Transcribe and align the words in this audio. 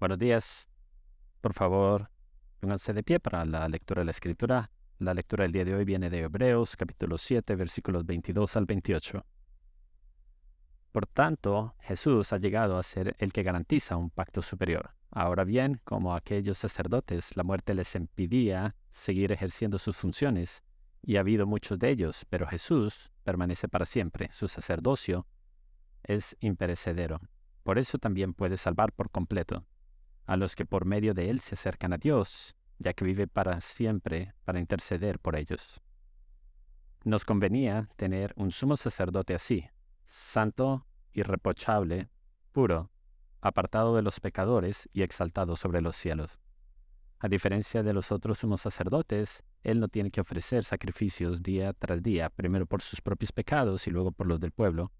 Buenos 0.00 0.18
días. 0.18 0.68
Por 1.40 1.54
favor, 1.54 2.10
pónganse 2.58 2.92
de 2.92 3.04
pie 3.04 3.20
para 3.20 3.44
la 3.44 3.68
lectura 3.68 4.00
de 4.00 4.06
la 4.06 4.10
Escritura. 4.10 4.70
La 4.98 5.14
lectura 5.14 5.44
del 5.44 5.52
día 5.52 5.64
de 5.64 5.74
hoy 5.74 5.84
viene 5.84 6.10
de 6.10 6.22
Hebreos, 6.22 6.76
capítulo 6.76 7.16
7, 7.16 7.54
versículos 7.54 8.04
22 8.04 8.56
al 8.56 8.66
28. 8.66 9.24
Por 10.90 11.06
tanto, 11.06 11.76
Jesús 11.78 12.32
ha 12.32 12.38
llegado 12.38 12.76
a 12.76 12.82
ser 12.82 13.14
el 13.18 13.32
que 13.32 13.44
garantiza 13.44 13.96
un 13.96 14.10
pacto 14.10 14.42
superior. 14.42 14.90
Ahora 15.12 15.44
bien, 15.44 15.80
como 15.84 16.14
aquellos 16.14 16.58
sacerdotes, 16.58 17.36
la 17.36 17.44
muerte 17.44 17.72
les 17.72 17.94
impedía 17.94 18.74
seguir 18.90 19.30
ejerciendo 19.30 19.78
sus 19.78 19.96
funciones, 19.96 20.64
y 21.02 21.16
ha 21.16 21.20
habido 21.20 21.46
muchos 21.46 21.78
de 21.78 21.90
ellos, 21.90 22.26
pero 22.28 22.48
Jesús 22.48 23.12
permanece 23.22 23.68
para 23.68 23.86
siempre. 23.86 24.28
Su 24.32 24.48
sacerdocio 24.48 25.26
es 26.02 26.36
imperecedero. 26.40 27.20
Por 27.62 27.78
eso 27.78 27.98
también 27.98 28.34
puede 28.34 28.56
salvar 28.56 28.92
por 28.92 29.10
completo 29.10 29.64
a 30.26 30.36
los 30.36 30.56
que 30.56 30.66
por 30.66 30.84
medio 30.84 31.14
de 31.14 31.30
él 31.30 31.40
se 31.40 31.54
acercan 31.54 31.92
a 31.92 31.98
Dios, 31.98 32.56
ya 32.78 32.92
que 32.92 33.04
vive 33.04 33.26
para 33.26 33.60
siempre 33.60 34.34
para 34.44 34.58
interceder 34.58 35.18
por 35.18 35.36
ellos. 35.36 35.80
Nos 37.04 37.24
convenía 37.24 37.88
tener 37.96 38.32
un 38.36 38.50
sumo 38.50 38.76
sacerdote 38.76 39.34
así, 39.34 39.68
santo, 40.06 40.86
irreprochable, 41.12 42.08
puro, 42.52 42.90
apartado 43.40 43.94
de 43.94 44.02
los 44.02 44.20
pecadores 44.20 44.88
y 44.92 45.02
exaltado 45.02 45.56
sobre 45.56 45.82
los 45.82 45.96
cielos. 45.96 46.38
A 47.18 47.28
diferencia 47.28 47.82
de 47.82 47.92
los 47.92 48.10
otros 48.10 48.38
sumos 48.38 48.62
sacerdotes, 48.62 49.44
él 49.62 49.80
no 49.80 49.88
tiene 49.88 50.10
que 50.10 50.20
ofrecer 50.20 50.64
sacrificios 50.64 51.42
día 51.42 51.72
tras 51.72 52.02
día, 52.02 52.30
primero 52.30 52.66
por 52.66 52.82
sus 52.82 53.00
propios 53.00 53.32
pecados 53.32 53.86
y 53.86 53.90
luego 53.90 54.12
por 54.12 54.26
los 54.26 54.40
del 54.40 54.52
pueblo, 54.52 54.92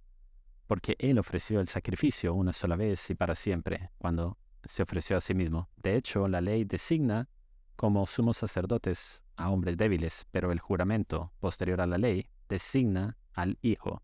porque 0.67 0.97
él 0.99 1.19
ofreció 1.19 1.61
el 1.61 1.69
sacrificio 1.69 2.35
una 2.35 2.53
sola 2.53 2.77
vez 2.77 3.11
y 3.11 3.15
para 3.15 3.35
siempre, 3.35 3.91
cuando 3.99 4.39
se 4.67 4.83
ofreció 4.83 5.17
a 5.17 5.21
sí 5.21 5.35
mismo. 5.35 5.69
De 5.77 5.97
hecho, 5.97 6.29
la 6.29 6.41
ley 6.41 6.65
designa 6.65 7.29
como 7.77 8.07
sumos 8.07 8.37
sacerdotes 8.37 9.23
a 9.37 9.51
hombres 9.51 9.77
débiles, 9.77 10.27
pero 10.31 10.53
el 10.53 10.61
juramento 10.61 11.33
posterior 11.41 11.81
a 11.81 11.87
la 11.87 11.99
ley 11.99 12.29
designa 12.49 13.17
al 13.33 13.59
Hijo, 13.63 14.03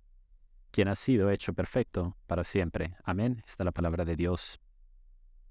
quien 0.71 0.89
ha 0.89 0.95
sido 0.95 1.31
hecho 1.31 1.53
perfecto 1.53 2.17
para 2.27 2.45
siempre. 2.45 2.97
Amén. 3.05 3.43
Esta 3.47 3.63
es 3.63 3.65
la 3.65 3.73
palabra 3.73 4.05
de 4.05 4.17
Dios. 4.17 4.61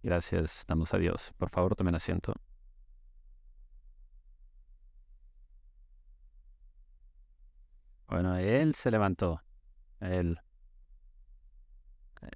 Gracias, 0.03 0.65
damos 0.67 0.93
a 0.93 0.97
Dios. 0.97 1.33
Por 1.37 1.49
favor, 1.49 1.75
tomen 1.75 1.95
asiento. 1.95 2.33
Bueno, 8.07 8.35
él 8.37 8.73
se 8.73 8.89
levantó. 8.89 9.41
Él. 9.99 10.39
Eh, 12.21 12.30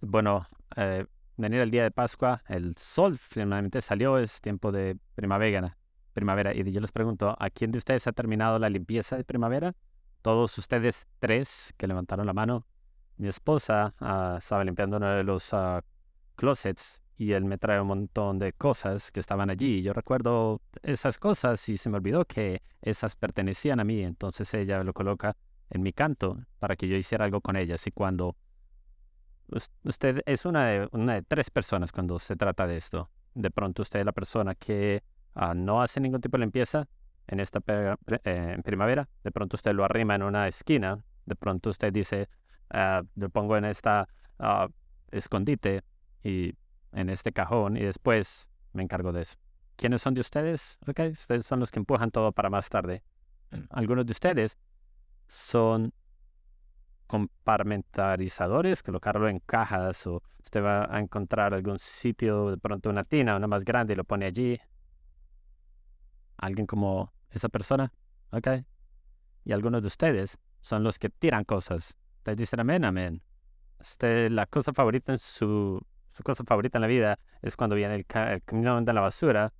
bueno, 0.00 0.46
eh, 0.76 1.06
venir 1.36 1.60
el 1.60 1.70
día 1.70 1.82
de 1.82 1.90
Pascua, 1.90 2.42
el 2.48 2.76
sol 2.76 3.18
finalmente 3.18 3.80
salió, 3.80 4.18
es 4.18 4.40
tiempo 4.40 4.72
de 4.72 4.96
primavera. 5.14 5.76
primavera. 6.12 6.54
Y 6.54 6.70
yo 6.72 6.80
les 6.80 6.92
pregunto, 6.92 7.36
¿a 7.38 7.50
quién 7.50 7.70
de 7.70 7.78
ustedes 7.78 8.06
ha 8.06 8.12
terminado 8.12 8.58
la 8.58 8.70
limpieza 8.70 9.16
de 9.16 9.24
primavera? 9.24 9.74
Todos 10.22 10.56
ustedes 10.58 11.06
tres 11.18 11.74
que 11.76 11.86
levantaron 11.86 12.26
la 12.26 12.32
mano. 12.32 12.66
Mi 13.18 13.28
esposa 13.28 13.94
ah, 14.00 14.36
estaba 14.38 14.64
limpiando 14.64 14.96
uno 14.96 15.08
de 15.10 15.24
los 15.24 15.52
uh, 15.52 15.80
closets 16.34 17.02
y 17.16 17.32
él 17.32 17.44
me 17.44 17.58
trae 17.58 17.80
un 17.80 17.86
montón 17.86 18.38
de 18.38 18.52
cosas 18.52 19.10
que 19.10 19.20
estaban 19.20 19.50
allí. 19.50 19.82
Yo 19.82 19.92
recuerdo 19.92 20.60
esas 20.82 21.18
cosas 21.18 21.66
y 21.68 21.78
se 21.78 21.88
me 21.88 21.96
olvidó 21.96 22.24
que 22.24 22.62
esas 22.82 23.16
pertenecían 23.16 23.80
a 23.80 23.84
mí. 23.84 24.02
Entonces 24.02 24.52
ella 24.54 24.82
lo 24.84 24.92
coloca 24.92 25.36
en 25.70 25.82
mi 25.82 25.92
canto 25.92 26.38
para 26.58 26.76
que 26.76 26.88
yo 26.88 26.96
hiciera 26.96 27.24
algo 27.24 27.40
con 27.40 27.56
ellas. 27.56 27.86
Y 27.86 27.90
cuando 27.90 28.36
usted 29.84 30.22
es 30.26 30.44
una 30.44 30.66
de, 30.66 30.88
una 30.92 31.14
de 31.14 31.22
tres 31.22 31.50
personas 31.50 31.92
cuando 31.92 32.18
se 32.18 32.36
trata 32.36 32.66
de 32.66 32.76
esto. 32.76 33.10
De 33.34 33.50
pronto 33.50 33.82
usted 33.82 34.00
es 34.00 34.06
la 34.06 34.12
persona 34.12 34.54
que 34.54 35.02
ah, 35.34 35.54
no 35.54 35.82
hace 35.82 36.00
ningún 36.00 36.20
tipo 36.20 36.36
de 36.36 36.44
limpieza 36.44 36.88
en 37.26 37.40
esta 37.40 37.60
eh, 38.24 38.56
primavera. 38.64 39.08
De 39.22 39.30
pronto 39.30 39.56
usted 39.56 39.74
lo 39.74 39.84
arrima 39.84 40.14
en 40.14 40.22
una 40.22 40.48
esquina. 40.48 41.04
De 41.24 41.34
pronto 41.34 41.70
usted 41.70 41.92
dice, 41.92 42.28
uh, 42.72 43.04
lo 43.14 43.28
pongo 43.30 43.56
en 43.56 43.64
esta 43.64 44.08
ah, 44.38 44.68
escondite 45.10 45.82
y 46.22 46.54
en 46.92 47.10
este 47.10 47.32
cajón 47.32 47.76
y 47.76 47.82
después 47.82 48.48
me 48.72 48.82
encargo 48.82 49.12
de 49.12 49.22
eso. 49.22 49.36
¿Quiénes 49.76 50.00
son 50.00 50.14
de 50.14 50.20
ustedes? 50.20 50.78
Ok, 50.86 51.00
ustedes 51.12 51.44
son 51.44 51.60
los 51.60 51.70
que 51.70 51.78
empujan 51.78 52.10
todo 52.10 52.32
para 52.32 52.48
más 52.48 52.68
tarde. 52.68 53.02
Mm. 53.50 53.56
Algunos 53.70 54.06
de 54.06 54.12
ustedes 54.12 54.58
son 55.28 55.92
comparmentarizadores, 57.06 58.82
colocarlo 58.82 59.28
en 59.28 59.40
cajas 59.40 60.06
o 60.06 60.22
usted 60.42 60.62
va 60.62 60.94
a 60.94 61.00
encontrar 61.00 61.54
algún 61.54 61.78
sitio, 61.78 62.50
de 62.50 62.58
pronto 62.58 62.90
una 62.90 63.04
tina, 63.04 63.36
una 63.36 63.46
más 63.46 63.64
grande 63.64 63.92
y 63.92 63.96
lo 63.96 64.04
pone 64.04 64.26
allí. 64.26 64.58
Alguien 66.36 66.66
como 66.66 67.12
esa 67.30 67.48
persona, 67.48 67.92
¿ok? 68.30 68.48
Y 69.44 69.52
algunos 69.52 69.82
de 69.82 69.88
ustedes 69.88 70.38
son 70.60 70.82
los 70.82 70.98
que 70.98 71.08
tiran 71.08 71.44
cosas. 71.44 71.96
Ustedes 72.18 72.38
dicen 72.38 72.60
amén, 72.60 72.84
amén. 72.84 73.22
Usted, 73.80 74.30
la 74.30 74.46
cosa 74.46 74.72
favorita 74.72 75.12
en 75.12 75.18
su, 75.18 75.80
su 76.10 76.22
cosa 76.22 76.44
favorita 76.44 76.78
en 76.78 76.82
la 76.82 76.88
vida 76.88 77.18
es 77.42 77.56
cuando 77.56 77.76
viene 77.76 77.94
el, 77.94 78.06
el 78.28 78.42
camión 78.42 78.84
de 78.84 78.92
la 78.92 79.00
basura 79.00 79.52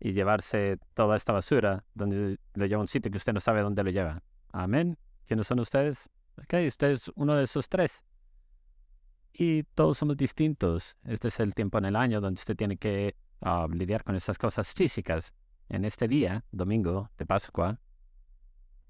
y 0.00 0.12
llevarse 0.12 0.78
toda 0.94 1.16
esta 1.16 1.32
basura 1.32 1.84
donde 1.94 2.38
lo 2.54 2.66
lleva 2.66 2.78
a 2.78 2.82
un 2.82 2.88
sitio 2.88 3.10
que 3.10 3.18
usted 3.18 3.32
no 3.32 3.40
sabe 3.40 3.62
dónde 3.62 3.82
lo 3.84 3.90
lleva. 3.90 4.22
Amén. 4.52 4.96
¿Quiénes 5.26 5.46
son 5.46 5.60
ustedes? 5.60 6.10
Ok, 6.38 6.54
usted 6.66 6.90
es 6.90 7.10
uno 7.14 7.34
de 7.36 7.44
esos 7.44 7.68
tres. 7.68 8.04
Y 9.32 9.64
todos 9.74 9.98
somos 9.98 10.16
distintos. 10.16 10.96
Este 11.04 11.28
es 11.28 11.40
el 11.40 11.54
tiempo 11.54 11.78
en 11.78 11.86
el 11.86 11.96
año 11.96 12.20
donde 12.20 12.38
usted 12.38 12.56
tiene 12.56 12.76
que 12.76 13.16
ah, 13.40 13.66
lidiar 13.70 14.04
con 14.04 14.14
esas 14.14 14.38
cosas 14.38 14.72
físicas. 14.72 15.32
En 15.68 15.84
este 15.84 16.08
día, 16.08 16.44
domingo 16.52 17.10
de 17.16 17.26
Pascua, 17.26 17.80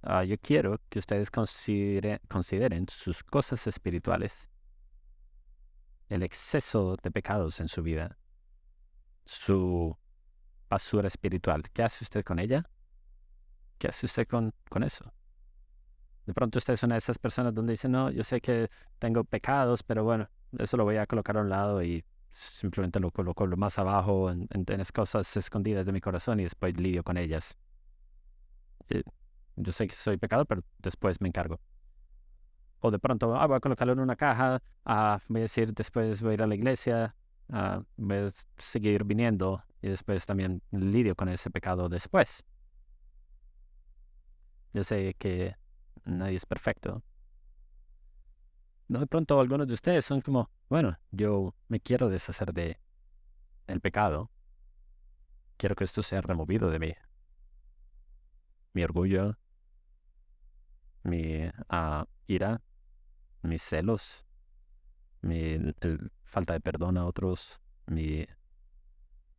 ah, 0.03 0.25
yo 0.25 0.37
quiero 0.39 0.81
que 0.89 0.99
ustedes 0.99 1.31
consideren 1.31 2.87
sus 2.89 3.23
cosas 3.23 3.67
espirituales, 3.67 4.33
el 6.09 6.23
exceso 6.23 6.97
de 7.03 7.11
pecados 7.11 7.61
en 7.61 7.69
su 7.69 7.83
vida, 7.83 8.19
su 9.25 9.97
basura 10.69 11.09
espiritual. 11.09 11.63
¿Qué 11.73 11.83
hace 11.83 12.05
usted 12.05 12.25
con 12.25 12.39
ella? 12.39 12.69
¿Qué 13.79 13.89
hace 13.89 14.07
usted 14.07 14.27
con, 14.27 14.53
con 14.69 14.83
eso? 14.83 15.13
De 16.27 16.33
pronto 16.33 16.59
usted 16.59 16.75
es 16.75 16.83
una 16.83 16.95
de 16.95 16.99
esas 16.99 17.19
personas 17.19 17.55
donde 17.55 17.73
dice, 17.73 17.89
no, 17.89 18.11
yo 18.11 18.25
sé 18.25 18.41
que 18.41 18.71
tengo 18.99 19.25
pecados, 19.25 19.83
pero 19.83 20.05
bueno, 20.05 20.29
eso 20.59 20.77
lo 20.77 20.85
voy 20.85 20.97
a 20.97 21.07
colocar 21.07 21.37
a 21.37 21.43
un 21.43 21.51
lado 21.51 21.83
y 21.83 22.05
simplemente 22.31 22.99
lo 22.99 23.11
coloco 23.11 23.47
lo 23.47 23.57
más 23.57 23.79
abajo 23.79 24.31
en, 24.31 24.49
en, 24.51 24.83
cosas 24.93 25.37
escondidas 25.37 25.87
de 25.87 25.93
mi 25.93 26.01
corazón 26.01 26.41
y 26.41 26.45
después 26.45 26.77
lidio 26.77 27.05
con 27.05 27.17
ellas. 27.17 27.57
Eh, 28.89 29.03
yo 29.57 29.73
sé 29.73 29.87
que 29.87 29.95
soy 29.95 30.17
pecador, 30.17 30.47
pero 30.47 30.63
después 30.79 31.21
me 31.21 31.29
encargo. 31.29 31.61
O 32.81 32.91
de 32.91 32.99
pronto, 32.99 33.35
ah, 33.37 33.47
voy 33.47 33.57
a 33.57 33.61
colocarlo 33.61 33.93
en 33.93 34.01
una 34.01 34.17
caja, 34.17 34.63
ah, 34.85 35.21
voy 35.29 35.41
a 35.41 35.43
decir, 35.43 35.73
después 35.73 36.21
voy 36.23 36.33
a 36.33 36.35
ir 36.35 36.43
a 36.43 36.47
la 36.47 36.55
iglesia, 36.55 37.15
ah, 37.51 37.83
voy 37.97 38.17
a 38.17 38.29
seguir 38.59 39.05
viniendo 39.05 39.63
y 39.81 39.89
después 39.89 40.27
también 40.27 40.61
lidio 40.71 41.15
con 41.15 41.29
ese 41.29 41.51
pecado 41.51 41.89
después. 41.89 42.45
Yo 44.73 44.83
sé 44.83 45.15
que 45.15 45.57
nadie 46.05 46.37
es 46.37 46.47
perfecto. 46.47 47.03
No, 48.89 49.01
de 49.01 49.07
pronto 49.07 49.41
algunos 49.41 49.67
de 49.67 49.75
ustedes 49.75 50.05
son 50.05 50.21
como, 50.21 50.51
bueno, 50.69 50.99
yo 51.11 51.55
me 51.69 51.81
quiero 51.81 52.09
deshacer 52.09 52.53
de 52.53 52.79
el 53.67 53.81
pecado. 53.81 54.31
Quiero 55.57 55.75
que 55.75 55.85
esto 55.85 56.03
sea 56.03 56.21
removido 56.21 56.71
de 56.71 56.79
mí. 56.79 56.95
Mi 58.73 58.83
orgullo, 58.83 59.39
mi 61.03 61.49
ah, 61.69 62.07
ira, 62.27 62.61
mis 63.43 63.63
celos, 63.63 64.25
mi 65.23 65.59
falta 66.25 66.55
de 66.55 66.61
perdón 66.61 66.99
a 66.99 67.07
otros, 67.07 67.61
mi 67.87 68.27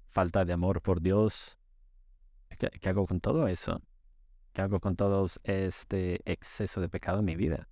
falta 0.09 0.45
de 0.45 0.53
amor 0.53 0.81
por 0.81 1.01
Dios. 1.01 1.57
¿Qué 2.57 2.89
hago 2.89 3.05
con 3.05 3.19
todo 3.19 3.47
eso? 3.47 3.81
¿Qué 4.55 4.61
hago 4.61 4.79
con 4.79 4.95
todo 4.95 5.25
este 5.43 6.21
exceso 6.31 6.79
de 6.79 6.87
pecado 6.87 7.19
en 7.19 7.25
mi 7.25 7.35
vida? 7.35 7.67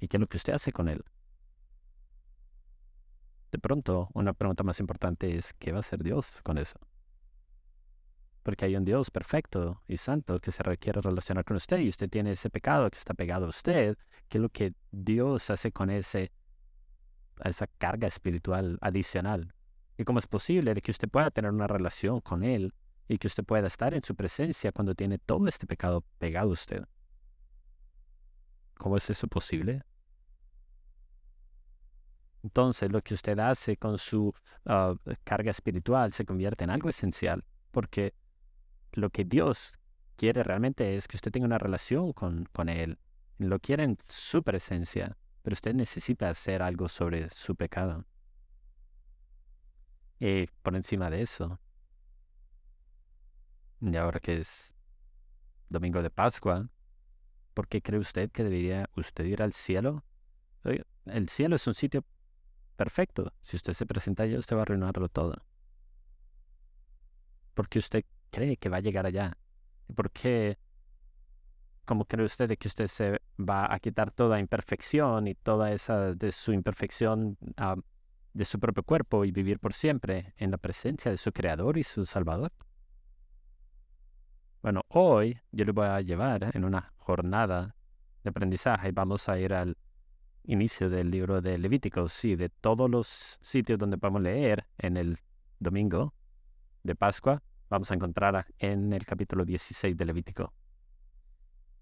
¿Y 0.00 0.08
qué 0.08 0.16
es 0.16 0.20
lo 0.20 0.26
que 0.26 0.36
usted 0.36 0.52
hace 0.52 0.72
con 0.72 0.88
él? 0.88 1.04
De 3.52 3.60
pronto, 3.60 4.08
una 4.12 4.32
pregunta 4.32 4.64
más 4.64 4.80
importante 4.80 5.36
es, 5.36 5.52
¿qué 5.60 5.70
va 5.70 5.76
a 5.76 5.80
hacer 5.80 6.02
Dios 6.02 6.26
con 6.42 6.58
eso? 6.58 6.76
Porque 8.42 8.64
hay 8.64 8.74
un 8.74 8.84
Dios 8.84 9.12
perfecto 9.12 9.80
y 9.86 9.96
santo 9.96 10.40
que 10.40 10.50
se 10.50 10.64
requiere 10.64 11.00
relacionar 11.00 11.44
con 11.44 11.56
usted 11.56 11.78
y 11.78 11.88
usted 11.88 12.10
tiene 12.10 12.32
ese 12.32 12.50
pecado 12.50 12.90
que 12.90 12.98
está 12.98 13.14
pegado 13.14 13.46
a 13.46 13.50
usted. 13.50 13.96
¿Qué 14.28 14.38
es 14.38 14.42
lo 14.42 14.48
que 14.48 14.74
Dios 14.90 15.50
hace 15.50 15.70
con 15.70 15.88
ese, 15.88 16.32
esa 17.44 17.68
carga 17.78 18.08
espiritual 18.08 18.76
adicional? 18.80 19.54
¿Y 19.96 20.02
cómo 20.02 20.18
es 20.18 20.26
posible 20.26 20.74
de 20.74 20.82
que 20.82 20.90
usted 20.90 21.08
pueda 21.08 21.30
tener 21.30 21.52
una 21.52 21.68
relación 21.68 22.20
con 22.20 22.42
Él 22.42 22.74
y 23.08 23.18
que 23.18 23.26
usted 23.26 23.44
pueda 23.44 23.66
estar 23.66 23.94
en 23.94 24.02
su 24.02 24.14
presencia 24.14 24.72
cuando 24.72 24.94
tiene 24.94 25.18
todo 25.18 25.48
este 25.48 25.66
pecado 25.66 26.04
pegado 26.18 26.50
a 26.50 26.52
usted. 26.52 26.84
¿Cómo 28.74 28.96
es 28.96 29.08
eso 29.10 29.28
posible? 29.28 29.84
entonces 32.42 32.90
lo 32.90 33.02
que 33.02 33.14
usted 33.14 33.38
hace 33.38 33.76
con 33.76 33.98
su 33.98 34.34
ah, 34.66 34.94
carga 35.24 35.50
espiritual 35.50 36.12
se 36.12 36.24
convierte 36.24 36.64
en 36.64 36.70
algo 36.70 36.88
esencial, 36.88 37.44
porque 37.70 38.14
lo 38.92 39.10
que 39.10 39.24
Dios 39.24 39.78
quiere 40.16 40.42
realmente 40.42 40.96
es 40.96 41.08
que 41.08 41.16
usted 41.16 41.30
tenga 41.30 41.46
una 41.46 41.58
relación 41.58 42.12
con, 42.12 42.44
con 42.52 42.68
Él. 42.68 42.98
Lo 43.38 43.58
quiere 43.58 43.84
en 43.84 43.96
su 44.04 44.42
presencia, 44.42 45.16
pero 45.42 45.54
usted 45.54 45.74
necesita 45.74 46.28
hacer 46.28 46.62
algo 46.62 46.88
sobre 46.88 47.28
su 47.30 47.56
pecado. 47.56 48.04
Y 50.18 50.46
por 50.62 50.76
encima 50.76 51.10
de 51.10 51.22
eso, 51.22 51.58
y 53.82 53.96
ahora 53.96 54.20
que 54.20 54.38
es 54.38 54.74
domingo 55.68 56.02
de 56.02 56.10
Pascua, 56.10 56.68
¿por 57.52 57.66
qué 57.66 57.82
cree 57.82 57.98
usted 57.98 58.30
que 58.30 58.44
debería 58.44 58.88
usted 58.96 59.24
ir 59.24 59.42
al 59.42 59.52
cielo? 59.52 60.04
El 61.06 61.28
cielo 61.28 61.56
es 61.56 61.66
un 61.66 61.74
sitio 61.74 62.04
perfecto. 62.76 63.32
Si 63.40 63.56
usted 63.56 63.72
se 63.72 63.84
presenta 63.84 64.22
allá, 64.22 64.38
usted 64.38 64.54
va 64.54 64.60
a 64.60 64.62
arruinarlo 64.62 65.08
todo. 65.08 65.34
Porque 67.54 67.80
usted 67.80 68.04
cree 68.30 68.56
que 68.56 68.68
va 68.68 68.76
a 68.76 68.80
llegar 68.80 69.04
allá. 69.04 69.36
¿Por 69.94 70.12
qué? 70.12 70.58
¿Cómo 71.84 72.04
cree 72.04 72.24
usted 72.24 72.48
de 72.48 72.56
que 72.56 72.68
usted 72.68 72.86
se 72.86 73.20
va 73.36 73.72
a 73.72 73.80
quitar 73.80 74.12
toda 74.12 74.38
imperfección 74.38 75.26
y 75.26 75.34
toda 75.34 75.72
esa 75.72 76.14
de 76.14 76.30
su 76.30 76.52
imperfección 76.52 77.36
ah, 77.56 77.74
de 78.32 78.44
su 78.44 78.60
propio 78.60 78.84
cuerpo 78.84 79.24
y 79.24 79.32
vivir 79.32 79.58
por 79.58 79.74
siempre 79.74 80.34
en 80.36 80.52
la 80.52 80.58
presencia 80.58 81.10
de 81.10 81.16
su 81.16 81.32
Creador 81.32 81.76
y 81.78 81.82
su 81.82 82.06
Salvador? 82.06 82.52
Bueno, 84.62 84.82
hoy 84.90 85.40
yo 85.50 85.64
le 85.64 85.72
voy 85.72 85.88
a 85.88 86.00
llevar 86.02 86.52
en 86.54 86.64
una 86.64 86.92
jornada 86.98 87.74
de 88.22 88.30
aprendizaje. 88.30 88.92
Vamos 88.92 89.28
a 89.28 89.36
ir 89.36 89.54
al 89.54 89.76
inicio 90.44 90.88
del 90.88 91.10
libro 91.10 91.40
de 91.40 91.58
Levítico, 91.58 92.08
sí, 92.08 92.36
de 92.36 92.48
todos 92.48 92.88
los 92.88 93.38
sitios 93.40 93.76
donde 93.76 93.98
podemos 93.98 94.22
leer 94.22 94.64
en 94.78 94.96
el 94.96 95.18
domingo 95.58 96.14
de 96.84 96.94
Pascua, 96.94 97.42
vamos 97.68 97.90
a 97.90 97.94
encontrar 97.94 98.46
en 98.58 98.92
el 98.92 99.04
capítulo 99.04 99.44
16 99.44 99.96
de 99.96 100.04
Levítico. 100.04 100.54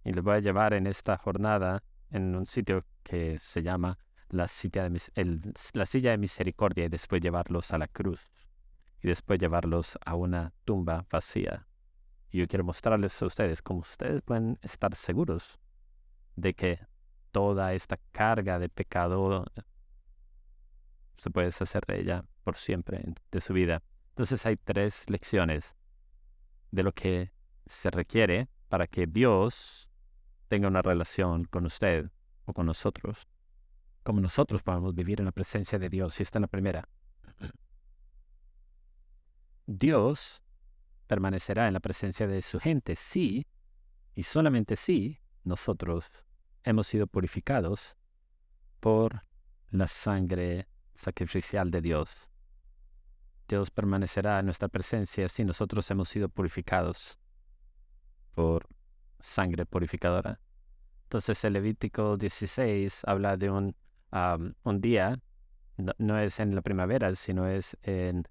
Y 0.03 0.15
les 0.15 0.25
voy 0.25 0.37
a 0.37 0.41
llevar 0.41 0.73
en 0.73 0.87
esta 0.87 1.19
jornada 1.19 1.83
en 2.11 2.35
un 2.35 2.47
sitio 2.47 2.87
que 3.03 3.38
se 3.38 3.62
llama 3.62 3.99
la, 4.31 4.47
de, 4.47 5.53
la 5.75 5.85
silla 5.85 6.12
de 6.12 6.19
misericordia 6.19 6.87
y 6.87 6.88
después 6.88 7.21
llevarlos 7.21 7.73
a 7.73 7.79
la 7.79 7.88
cruz 7.88 8.31
y 9.03 9.09
después 9.09 9.38
llevarlos 9.38 9.99
a 10.03 10.15
una 10.15 10.55
tumba 10.65 11.05
vacía. 11.11 11.67
Y 12.31 12.38
yo 12.38 12.47
quiero 12.47 12.65
mostrarles 12.65 13.21
a 13.23 13.27
ustedes 13.27 13.62
cómo 13.62 13.81
ustedes 13.81 14.23
pueden 14.23 14.59
estar 14.62 14.94
seguros 14.94 15.59
de 16.37 16.55
que 16.55 16.79
toda 17.32 17.75
esta 17.75 17.99
carga 18.12 18.59
de 18.59 18.69
pecado 18.69 19.44
se 21.17 21.31
puede 21.31 21.47
deshacer 21.47 21.85
de 21.87 22.00
ella 22.00 22.25
por 22.44 22.56
siempre 22.56 23.03
de 23.31 23.41
su 23.41 23.53
vida. 23.53 23.82
Entonces 24.11 24.44
hay 24.47 24.56
tres 24.56 25.09
lecciones 25.11 25.77
de 26.71 26.82
lo 26.82 26.93
que 26.93 27.32
se 27.67 27.91
requiere 27.91 28.49
para 28.69 28.87
que 28.87 29.06
Dios 29.06 29.88
tenga 30.49 30.69
una 30.69 30.83
relación 30.83 31.44
con 31.44 31.67
usted 31.67 32.11
o 32.44 32.53
con 32.53 32.67
nosotros. 32.67 33.29
Como 34.03 34.21
nosotros 34.21 34.62
podemos 34.62 34.94
vivir 34.94 35.21
en 35.21 35.26
la 35.26 35.33
presencia 35.33 35.79
de 35.79 35.88
Dios. 35.88 36.19
Y 36.19 36.23
esta 36.23 36.38
es 36.38 36.41
la 36.41 36.49
primera. 36.49 36.88
Dios 39.67 40.43
permanecerá 41.11 41.67
en 41.67 41.75
la 41.75 41.81
presencia 41.81 42.29
de 42.29 42.41
su 42.41 42.61
gente 42.61 42.95
si, 42.95 43.45
y 44.15 44.23
solamente 44.23 44.77
si, 44.77 45.19
nosotros 45.43 46.09
hemos 46.62 46.87
sido 46.87 47.09
purificados 47.09 47.97
por 48.79 49.25
la 49.71 49.89
sangre 49.89 50.69
sacrificial 50.95 51.69
de 51.73 51.81
Dios. 51.81 52.11
Dios 53.49 53.73
permanecerá 53.73 54.39
en 54.39 54.45
nuestra 54.45 54.69
presencia 54.69 55.29
si 55.29 55.45
nosotros 55.45 55.91
hemos 55.91 56.09
sido 56.09 56.29
purificados 56.29 57.19
por 58.31 58.69
sangre 59.19 59.67
purificadora. 59.67 60.39
Entonces 61.07 61.43
el 61.43 61.55
Levítico 61.55 62.19
16 62.19 63.03
habla 63.05 63.37
de 63.37 63.51
un, 63.51 63.75
un 64.62 64.81
día, 64.81 65.19
no, 65.77 66.21
es 66.21 66.39
en 66.39 66.55
la 66.55 66.62
primavera, 66.62 67.12
sino 67.17 67.49
es 67.49 67.77
en 67.83 68.29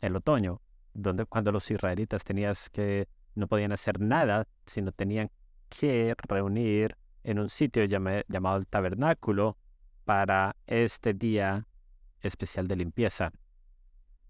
el 0.00 0.16
otoño, 0.16 0.62
donde 0.94 1.24
cuando 1.26 1.52
los 1.52 1.70
israelitas 1.70 2.24
tenías 2.24 2.70
que, 2.70 3.08
no 3.34 3.46
podían 3.46 3.72
hacer 3.72 4.00
nada, 4.00 4.46
sino 4.66 4.92
tenían 4.92 5.30
que 5.68 6.14
reunir 6.28 6.96
en 7.22 7.38
un 7.38 7.48
sitio 7.48 7.84
llamado 7.84 8.56
el 8.56 8.66
tabernáculo 8.66 9.56
para 10.04 10.56
este 10.66 11.14
día 11.14 11.66
especial 12.20 12.66
de 12.66 12.76
limpieza. 12.76 13.32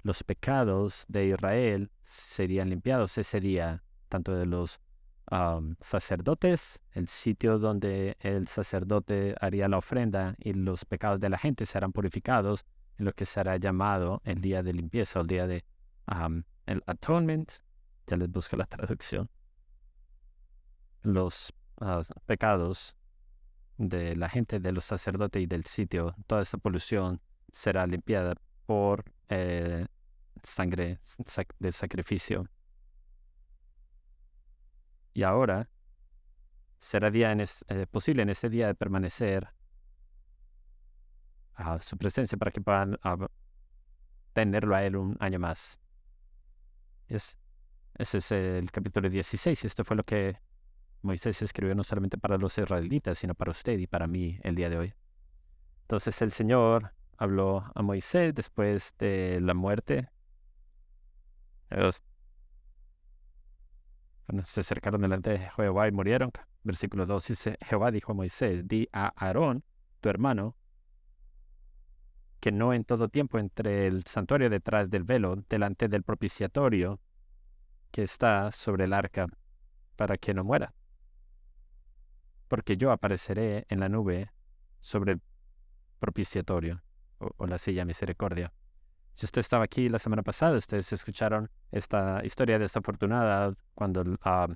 Los 0.03 0.23
pecados 0.25 1.05
de 1.09 1.27
Israel 1.27 1.91
serían 2.03 2.71
limpiados 2.71 3.17
ese 3.19 3.41
día, 3.41 3.83
tanto 4.09 4.35
de 4.35 4.47
los 4.47 4.81
sacerdotes, 5.81 6.81
el 6.93 7.07
sitio 7.07 7.59
donde 7.59 8.17
el 8.21 8.49
sacerdote 8.49 9.37
haría 9.41 9.69
la 9.69 9.79
ofrenda 9.79 10.35
y 10.39 10.55
los 10.55 10.85
pecados 10.85 11.21
de 11.21 11.29
la 11.29 11.39
gente 11.39 11.67
serán 11.67 11.93
purificados 11.93 12.65
en 12.99 13.05
lo 13.05 13.13
que 13.13 13.27
será 13.27 13.57
llamado 13.57 14.21
el 14.25 14.41
día 14.41 14.63
de 14.63 14.73
limpieza, 14.73 15.21
el 15.21 15.29
día 15.29 15.47
de 15.47 15.65
el 16.67 16.83
atonement. 16.87 17.53
Ya 18.07 18.17
les 18.17 18.31
busco 18.31 18.57
la 18.57 18.67
traducción. 18.67 19.31
Los 21.03 21.53
pecados 22.27 22.97
de 23.79 24.15
la 24.17 24.29
gente, 24.29 24.61
de 24.61 24.73
los 24.73 24.85
sacerdotes 24.85 25.43
y 25.43 25.47
del 25.47 25.65
sitio, 25.65 26.15
toda 26.27 26.43
esa 26.43 26.59
polución 26.59 27.21
será 27.51 27.87
limpiada 27.87 28.35
por 28.67 29.05
eh, 29.29 29.87
sangre 30.43 31.01
de 31.59 31.73
sacrificio. 31.73 32.49
Y 35.15 35.23
ahora 35.23 35.69
será 36.79 37.11
día 37.11 37.33
eh, 37.33 37.87
posible 37.91 38.23
en 38.23 38.31
ese 38.31 38.49
día 38.49 38.67
de 38.67 38.75
permanecer 38.75 39.49
a 41.55 41.81
su 41.81 41.97
presencia 41.97 42.39
para 42.39 42.51
que 42.51 42.61
puedan 42.61 42.99
tenerlo 44.33 44.75
a 44.75 44.85
él 44.85 44.97
un 44.97 45.17
año 45.21 45.39
más. 45.39 45.79
Es, 47.11 47.37
ese 47.99 48.19
es 48.19 48.31
el 48.31 48.71
capítulo 48.71 49.11
16 49.11 49.65
y 49.65 49.67
esto 49.67 49.85
fue 49.85 49.97
lo 49.97 50.05
que 50.05 50.39
Moisés 51.03 51.43
escribió 51.43 51.75
no 51.75 51.83
solamente 51.83 52.19
para 52.19 52.39
los 52.39 52.57
israelitas, 52.57 53.19
sino 53.19 53.35
para 53.35 53.51
usted 53.51 53.79
y 53.79 53.87
para 53.89 54.07
mí 54.07 54.39
el 54.43 54.55
día 54.55 54.71
de 54.71 54.79
hoy. 54.79 54.95
Entonces 55.83 56.23
el 56.23 56.31
Señor 56.31 56.95
habló 57.17 57.65
a 57.75 57.83
Moisés 57.83 58.33
después 58.33 58.95
de 58.99 59.41
la 59.41 59.55
muerte. 59.55 60.09
Ellos 61.69 62.03
se 64.45 64.61
acercaron 64.61 65.01
delante 65.01 65.31
de 65.31 65.39
Jehová 65.51 65.89
y 65.89 65.93
murieron. 65.93 66.31
Versículo 66.63 67.07
2 67.07 67.27
dice, 67.27 67.59
Jehová 67.61 67.91
dijo 67.91 68.13
a 68.13 68.15
Moisés, 68.15 68.69
di 68.69 68.89
a 68.93 69.13
Aarón, 69.17 69.65
tu 70.01 70.09
hermano, 70.09 70.57
que 72.41 72.53
no 72.53 72.73
en 72.73 72.85
todo 72.85 73.09
tiempo 73.09 73.39
entre 73.39 73.87
el 73.87 74.05
santuario 74.05 74.51
detrás 74.51 74.91
del 74.91 75.05
velo, 75.05 75.37
delante 75.49 75.89
del 75.89 76.03
propiciatorio 76.03 77.01
que 77.91 78.03
está 78.03 78.51
sobre 78.53 78.85
el 78.85 78.93
arca, 78.93 79.27
para 79.97 80.17
que 80.17 80.35
no 80.35 80.45
muera 80.45 80.73
porque 82.51 82.77
yo 82.77 82.91
apareceré 82.91 83.65
en 83.69 83.79
la 83.79 83.89
nube 83.89 84.33
sobre 84.81 85.13
el 85.13 85.23
propiciatorio 86.01 86.83
o, 87.19 87.47
la 87.47 87.59
silla 87.59 87.85
misericordia. 87.85 88.53
Si 89.15 89.25
usted 89.25 89.39
estaba 89.39 89.63
aquí 89.63 89.89
la 89.89 90.01
semana 90.01 90.25
pasada, 90.25 90.59
ustedes 90.59 90.93
escucharon 90.93 91.49
esta 91.71 92.23
historia 92.25 92.59
desafortunada 92.59 93.55
cuando 93.77 94.05
ah, 94.23 94.49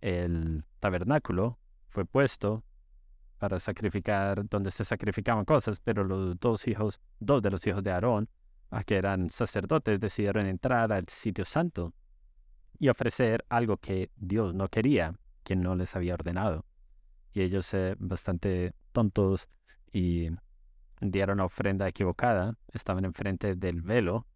el 0.00 0.64
tabernáculo 0.80 1.58
fue 1.90 2.06
puesto 2.06 2.64
para 3.38 3.58
sacrificar, 3.60 4.48
donde 4.48 4.70
se 4.70 4.84
sacrificaban 4.84 5.44
cosas, 5.44 5.80
pero 5.80 6.04
los 6.04 6.38
dos 6.38 6.66
hijos, 6.68 7.00
dos 7.20 7.42
de 7.42 7.50
los 7.50 7.66
hijos 7.66 7.82
de 7.82 7.90
Aarón, 7.90 8.28
que 8.86 8.96
eran 8.96 9.30
sacerdotes, 9.30 10.00
decidieron 10.00 10.46
entrar 10.46 10.92
al 10.92 11.06
sitio 11.08 11.44
santo 11.44 11.92
y 12.78 12.88
ofrecer 12.88 13.44
algo 13.48 13.76
que 13.76 14.10
Dios 14.16 14.54
no 14.54 14.68
quería, 14.68 15.14
que 15.44 15.54
no 15.54 15.76
les 15.76 15.94
había 15.94 16.14
ordenado 16.14 16.64
y 17.34 17.42
ellos 17.42 17.74
eh, 17.74 17.96
bastante 17.98 18.74
tontos 18.92 19.48
y 19.92 20.28
dieron 21.00 21.38
la 21.38 21.44
ofrenda 21.44 21.86
equivocada, 21.88 22.56
estaban 22.72 23.04
enfrente 23.04 23.56
del 23.56 23.82
velo 23.82 24.26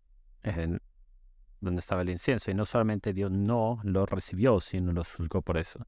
donde 1.60 1.80
estaba 1.80 2.02
el 2.02 2.10
incienso 2.10 2.50
y 2.50 2.54
no 2.54 2.64
solamente 2.64 3.12
Dios 3.12 3.30
no 3.30 3.80
lo 3.82 4.06
recibió, 4.06 4.60
sino 4.60 4.92
lo 4.92 5.04
juzgó 5.04 5.42
por 5.42 5.58
eso. 5.58 5.86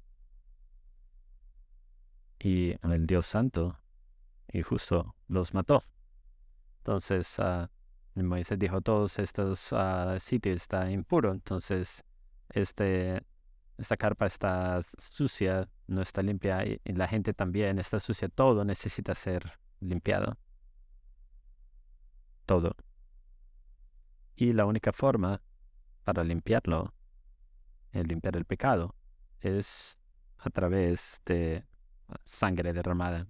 Y 2.40 2.74
el 2.82 3.06
Dios 3.06 3.26
santo 3.26 3.78
y 4.52 4.62
justo 4.62 5.14
los 5.28 5.54
mató. 5.54 5.84
Entonces 6.78 7.38
uh, 7.38 7.68
Moisés 8.14 8.58
dijo, 8.58 8.80
todos 8.80 9.18
estos 9.18 9.72
uh, 9.72 10.18
sitios 10.18 10.62
están 10.62 10.90
impuros, 10.90 11.34
entonces 11.34 12.04
este 12.48 13.22
esta 13.80 13.96
carpa 13.96 14.26
está 14.26 14.80
sucia, 14.98 15.68
no 15.86 16.02
está 16.02 16.22
limpia 16.22 16.66
y, 16.66 16.80
la 16.84 17.08
gente 17.08 17.32
también 17.32 17.78
está 17.78 17.98
sucia, 17.98 18.28
todo 18.28 18.64
necesita 18.64 19.14
ser 19.14 19.58
limpiado. 19.80 20.36
todo. 22.44 22.76
Y 24.36 24.52
la 24.52 24.66
única 24.66 24.92
forma 24.92 25.40
para 26.04 26.24
limpiarlo, 26.24 26.92
el 27.92 28.08
limpiar 28.08 28.36
el 28.36 28.44
pecado, 28.44 28.94
es 29.40 29.98
a 30.38 30.50
través 30.50 31.22
de 31.24 31.64
sangre 32.24 32.72
derramada. 32.72 33.26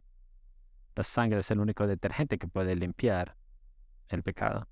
La 0.95 1.03
sangre 1.03 1.41
es 1.41 1.51
el 1.51 1.61
único 1.61 1.87
detergente 1.87 2.39
que 2.39 2.49
puede 2.49 2.75
limpiar 2.77 3.37
el 4.09 4.23
pecado. 4.23 4.69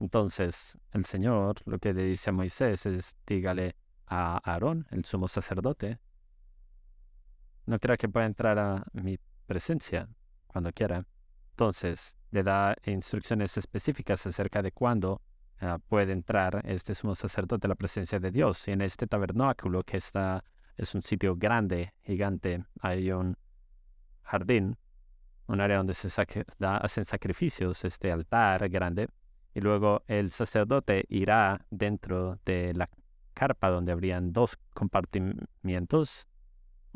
Entonces, 0.00 0.76
el 0.92 1.04
Señor 1.04 1.60
lo 1.64 1.78
que 1.78 1.92
le 1.92 2.04
dice 2.04 2.30
a 2.30 2.32
Moisés 2.32 2.86
es, 2.86 3.16
dígale 3.26 3.76
a 4.06 4.40
Aarón, 4.44 4.86
el 4.90 5.04
sumo 5.04 5.28
sacerdote, 5.28 6.00
no 7.66 7.78
crea 7.78 7.96
que 7.96 8.08
pueda 8.08 8.26
entrar 8.26 8.58
a 8.58 8.84
mi 8.92 9.18
presencia 9.46 10.08
cuando 10.46 10.72
quiera. 10.72 11.06
Entonces, 11.50 12.16
le 12.30 12.42
da 12.42 12.74
instrucciones 12.84 13.56
específicas 13.56 14.26
acerca 14.26 14.62
de 14.62 14.72
cuándo 14.72 15.22
ah, 15.60 15.78
puede 15.86 16.12
entrar 16.12 16.62
este 16.64 16.94
sumo 16.94 17.14
sacerdote 17.14 17.66
a 17.66 17.68
la 17.68 17.74
presencia 17.74 18.18
de 18.18 18.30
Dios. 18.30 18.66
Y 18.68 18.72
en 18.72 18.80
este 18.80 19.06
tabernáculo, 19.06 19.84
que 19.84 19.98
está, 19.98 20.44
es 20.82 20.94
un 20.94 21.02
sitio 21.02 21.36
grande, 21.36 21.94
gigante, 22.02 22.64
hay 22.80 23.10
un 23.12 23.36
jardín, 24.22 24.76
un 25.46 25.60
área 25.60 25.78
donde 25.78 25.94
se 25.94 26.08
hacen 26.60 27.04
sacrificios, 27.04 27.84
este 27.84 28.10
altar 28.10 28.68
grande, 28.68 29.08
y 29.54 29.60
luego 29.60 30.02
el 30.06 30.30
sacerdote 30.30 31.04
irá 31.08 31.64
dentro 31.70 32.38
de 32.44 32.72
la 32.74 32.88
carpa 33.34 33.70
donde 33.70 33.92
habrían 33.92 34.32
dos 34.32 34.58
compartimientos, 34.74 36.26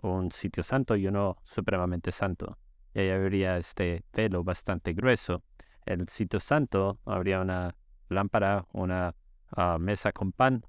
un 0.02 0.30
sitio 0.30 0.62
santo 0.62 0.96
y 0.96 1.06
uno 1.06 1.36
supremamente 1.44 2.12
santo. 2.12 2.58
Y 2.94 3.00
ahí 3.00 3.10
habría 3.10 3.56
este 3.56 4.04
velo 4.12 4.42
bastante 4.42 4.92
grueso. 4.94 5.42
El 5.84 6.08
sitio 6.08 6.40
santo 6.40 6.98
habría 7.04 7.40
una 7.40 7.74
lámpara, 8.08 8.66
una 8.72 9.14
ah, 9.50 9.78
mesa 9.78 10.12
con 10.12 10.32
pan 10.32 10.64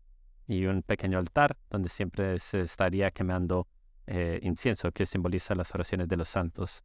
y 0.47 0.65
un 0.65 0.81
pequeño 0.81 1.19
altar 1.19 1.57
donde 1.69 1.89
siempre 1.89 2.39
se 2.39 2.61
estaría 2.61 3.11
quemando 3.11 3.67
eh, 4.07 4.39
incienso 4.41 4.91
que 4.91 5.05
simboliza 5.05 5.53
las 5.53 5.73
oraciones 5.75 6.07
de 6.07 6.15
los 6.15 6.29
santos. 6.29 6.83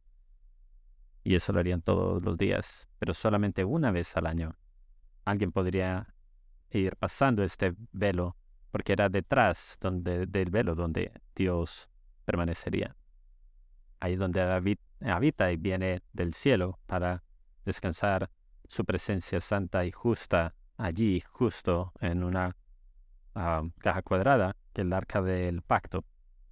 Y 1.23 1.35
eso 1.35 1.53
lo 1.53 1.61
harían 1.61 1.81
todos 1.81 2.21
los 2.21 2.37
días, 2.37 2.89
pero 2.99 3.13
solamente 3.13 3.63
una 3.63 3.91
vez 3.91 4.15
al 4.17 4.27
año. 4.27 4.57
Alguien 5.23 5.53
podría 5.53 6.13
ir 6.69 6.97
pasando 6.97 7.43
este 7.43 7.73
velo 7.93 8.35
porque 8.71 8.91
era 8.91 9.07
detrás 9.07 9.77
donde, 9.79 10.25
del 10.25 10.49
velo 10.49 10.75
donde 10.75 11.13
Dios 11.33 11.89
permanecería. 12.25 12.97
Ahí 14.01 14.17
donde 14.17 14.41
habita 14.99 15.51
y 15.51 15.57
viene 15.57 16.01
del 16.11 16.33
cielo 16.33 16.79
para 16.85 17.23
descansar 17.63 18.29
su 18.67 18.83
presencia 18.83 19.39
santa 19.39 19.85
y 19.85 19.91
justa 19.91 20.55
allí, 20.75 21.21
justo 21.21 21.93
en 22.01 22.23
una 22.23 22.57
ah, 23.35 23.63
caja 23.79 24.01
cuadrada, 24.01 24.55
que 24.73 24.81
el 24.81 24.93
arca 24.93 25.21
del 25.21 25.61
pacto. 25.61 26.03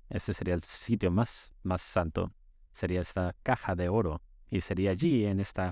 Ese 0.10 0.34
sería 0.34 0.54
el 0.54 0.64
sitio 0.64 1.12
más, 1.12 1.54
más 1.64 1.82
santo. 1.82 2.34
Sería 2.74 3.02
esta 3.02 3.36
caja 3.44 3.76
de 3.76 3.90
oro. 3.90 4.22
Y 4.50 4.62
sería 4.62 4.92
allí, 4.92 5.26
en 5.26 5.40
este 5.40 5.72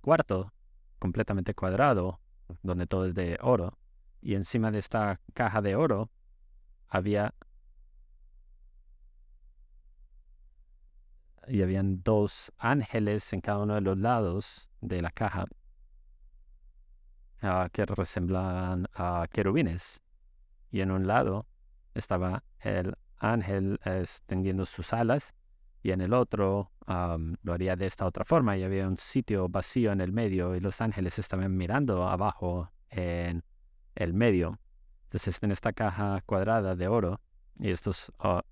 cuarto 0.00 0.52
completamente 0.98 1.54
cuadrado, 1.54 2.20
donde 2.62 2.86
todo 2.86 3.06
es 3.06 3.14
de 3.14 3.38
oro. 3.40 3.78
Y 4.20 4.34
encima 4.34 4.70
de 4.70 4.78
esta 4.78 5.20
caja 5.34 5.62
de 5.62 5.76
oro 5.76 6.10
había 6.88 7.34
y 11.46 11.62
habían 11.62 12.02
dos 12.02 12.52
ángeles 12.58 13.32
en 13.32 13.40
cada 13.40 13.58
uno 13.58 13.74
de 13.74 13.80
los 13.80 13.96
lados 13.96 14.68
de 14.80 15.00
la 15.00 15.10
caja 15.10 15.46
ah, 17.42 17.68
que 17.72 17.86
resemblaban 17.86 18.86
a 18.94 19.26
querubines. 19.30 20.00
Y 20.70 20.80
en 20.80 20.90
un 20.90 21.06
lado 21.06 21.46
estaba 21.94 22.44
el 22.60 22.96
ángel 23.16 23.80
extendiendo 23.84 24.66
sus 24.66 24.92
alas 24.92 25.34
y 25.82 25.90
en 25.90 26.00
el 26.00 26.12
otro 26.12 26.72
lo 27.42 27.52
haría 27.52 27.76
de 27.76 27.86
esta 27.86 28.06
otra 28.06 28.24
forma 28.24 28.56
y 28.56 28.62
había 28.62 28.88
un 28.88 28.96
sitio 28.96 29.48
vacío 29.48 29.92
en 29.92 30.00
el 30.00 30.12
medio 30.12 30.56
y 30.56 30.60
los 30.60 30.80
ángeles 30.80 31.18
estaban 31.18 31.56
mirando 31.56 32.06
abajo 32.06 32.70
en 32.90 33.44
el 33.94 34.14
medio. 34.14 34.58
Entonces 35.04 35.38
en 35.42 35.52
esta 35.52 35.72
caja 35.72 36.22
cuadrada 36.24 36.74
de 36.76 36.88
oro 36.88 37.20
y 37.58 37.70
estos 37.70 38.12
ah, 38.18 38.42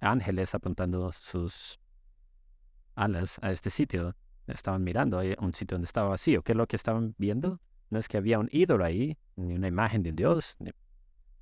ángeles 0.00 0.54
apuntando 0.54 1.12
sus 1.12 1.78
alas 2.94 3.38
a 3.42 3.52
este 3.52 3.70
sitio. 3.70 4.14
Estaban 4.46 4.82
mirando 4.82 5.20
a 5.20 5.22
un 5.38 5.54
sitio 5.54 5.76
donde 5.76 5.86
estaba 5.86 6.10
vacío. 6.10 6.42
¿Qué 6.42 6.52
es 6.52 6.56
lo 6.56 6.66
que 6.66 6.76
estaban 6.76 7.14
viendo? 7.16 7.60
No 7.90 7.98
es 7.98 8.08
que 8.08 8.16
había 8.16 8.38
un 8.38 8.48
ídolo 8.50 8.84
ahí, 8.84 9.16
ni 9.36 9.54
una 9.54 9.68
imagen 9.68 10.02
de 10.02 10.12
Dios. 10.12 10.56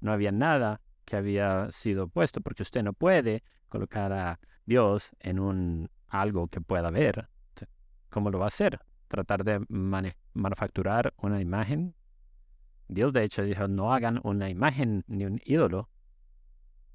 No 0.00 0.12
había 0.12 0.32
nada 0.32 0.80
que 1.04 1.16
había 1.16 1.70
sido 1.70 2.08
puesto, 2.08 2.40
porque 2.40 2.62
usted 2.62 2.82
no 2.82 2.92
puede 2.92 3.42
colocar 3.68 4.12
a 4.12 4.40
Dios 4.64 5.10
en 5.20 5.38
un 5.38 5.90
algo 6.08 6.48
que 6.48 6.60
pueda 6.60 6.90
ver. 6.90 7.28
¿Cómo 8.08 8.30
lo 8.30 8.38
va 8.38 8.46
a 8.46 8.48
hacer? 8.48 8.80
Tratar 9.08 9.44
de 9.44 9.64
manufacturar 9.68 11.14
una 11.16 11.40
imagen. 11.40 11.94
Dios 12.88 13.12
de 13.12 13.24
hecho 13.24 13.42
dijo, 13.42 13.68
no 13.68 13.92
hagan 13.92 14.20
una 14.24 14.48
imagen 14.48 15.04
ni 15.06 15.24
un 15.24 15.40
ídolo 15.44 15.88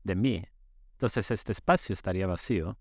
de 0.04 0.16
mí. 0.16 0.44
Entonces 0.94 1.32
este 1.32 1.52
espacio 1.52 1.94
estaría 1.94 2.28
vacío 2.28 2.78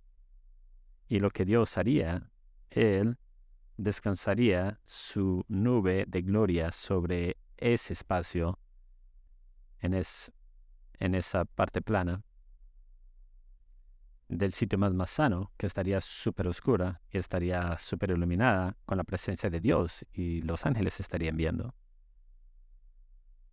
y 1.09 1.21
lo 1.21 1.31
que 1.31 1.45
Dios 1.45 1.77
haría, 1.79 2.31
Él 2.71 3.19
descansaría 3.77 4.81
su 4.87 5.45
nube 5.49 6.05
de 6.09 6.23
gloria 6.23 6.73
sobre 6.73 7.37
ese 7.57 7.93
espacio, 7.93 8.59
en, 9.85 11.15
esa 11.15 11.45
parte 11.45 11.83
plana 11.83 12.25
del 14.29 14.53
sitio 14.53 14.79
más 14.79 14.93
más 14.95 15.11
sano, 15.11 15.53
que 15.57 15.67
estaría 15.67 16.01
súper 16.01 16.49
oscura 16.49 17.03
y 17.11 17.19
estaría 17.19 17.77
súper 17.79 18.11
iluminada 18.11 18.77
con 18.87 18.99
la 18.99 19.05
presencia 19.05 19.51
de 19.51 19.61
Dios 19.61 20.05
y 20.13 20.43
los 20.43 20.65
ángeles 20.67 20.99
estarían 20.99 21.37
viendo. 21.37 21.75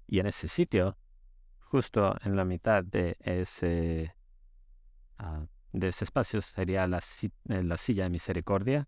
Y 0.08 0.20
en 0.20 0.28
ese 0.28 0.48
sitio, 0.48 0.98
justo 1.60 2.16
en 2.24 2.36
la 2.36 2.46
mitad 2.46 2.84
de 2.84 3.18
ese 3.20 4.16
ah, 5.18 5.46
de 5.74 5.88
ese 5.88 6.04
espacio 6.04 6.42
sería 6.42 6.84
eh, 6.86 7.64
la 7.64 7.78
silla 7.78 8.04
de 8.04 8.10
misericordia. 8.10 8.88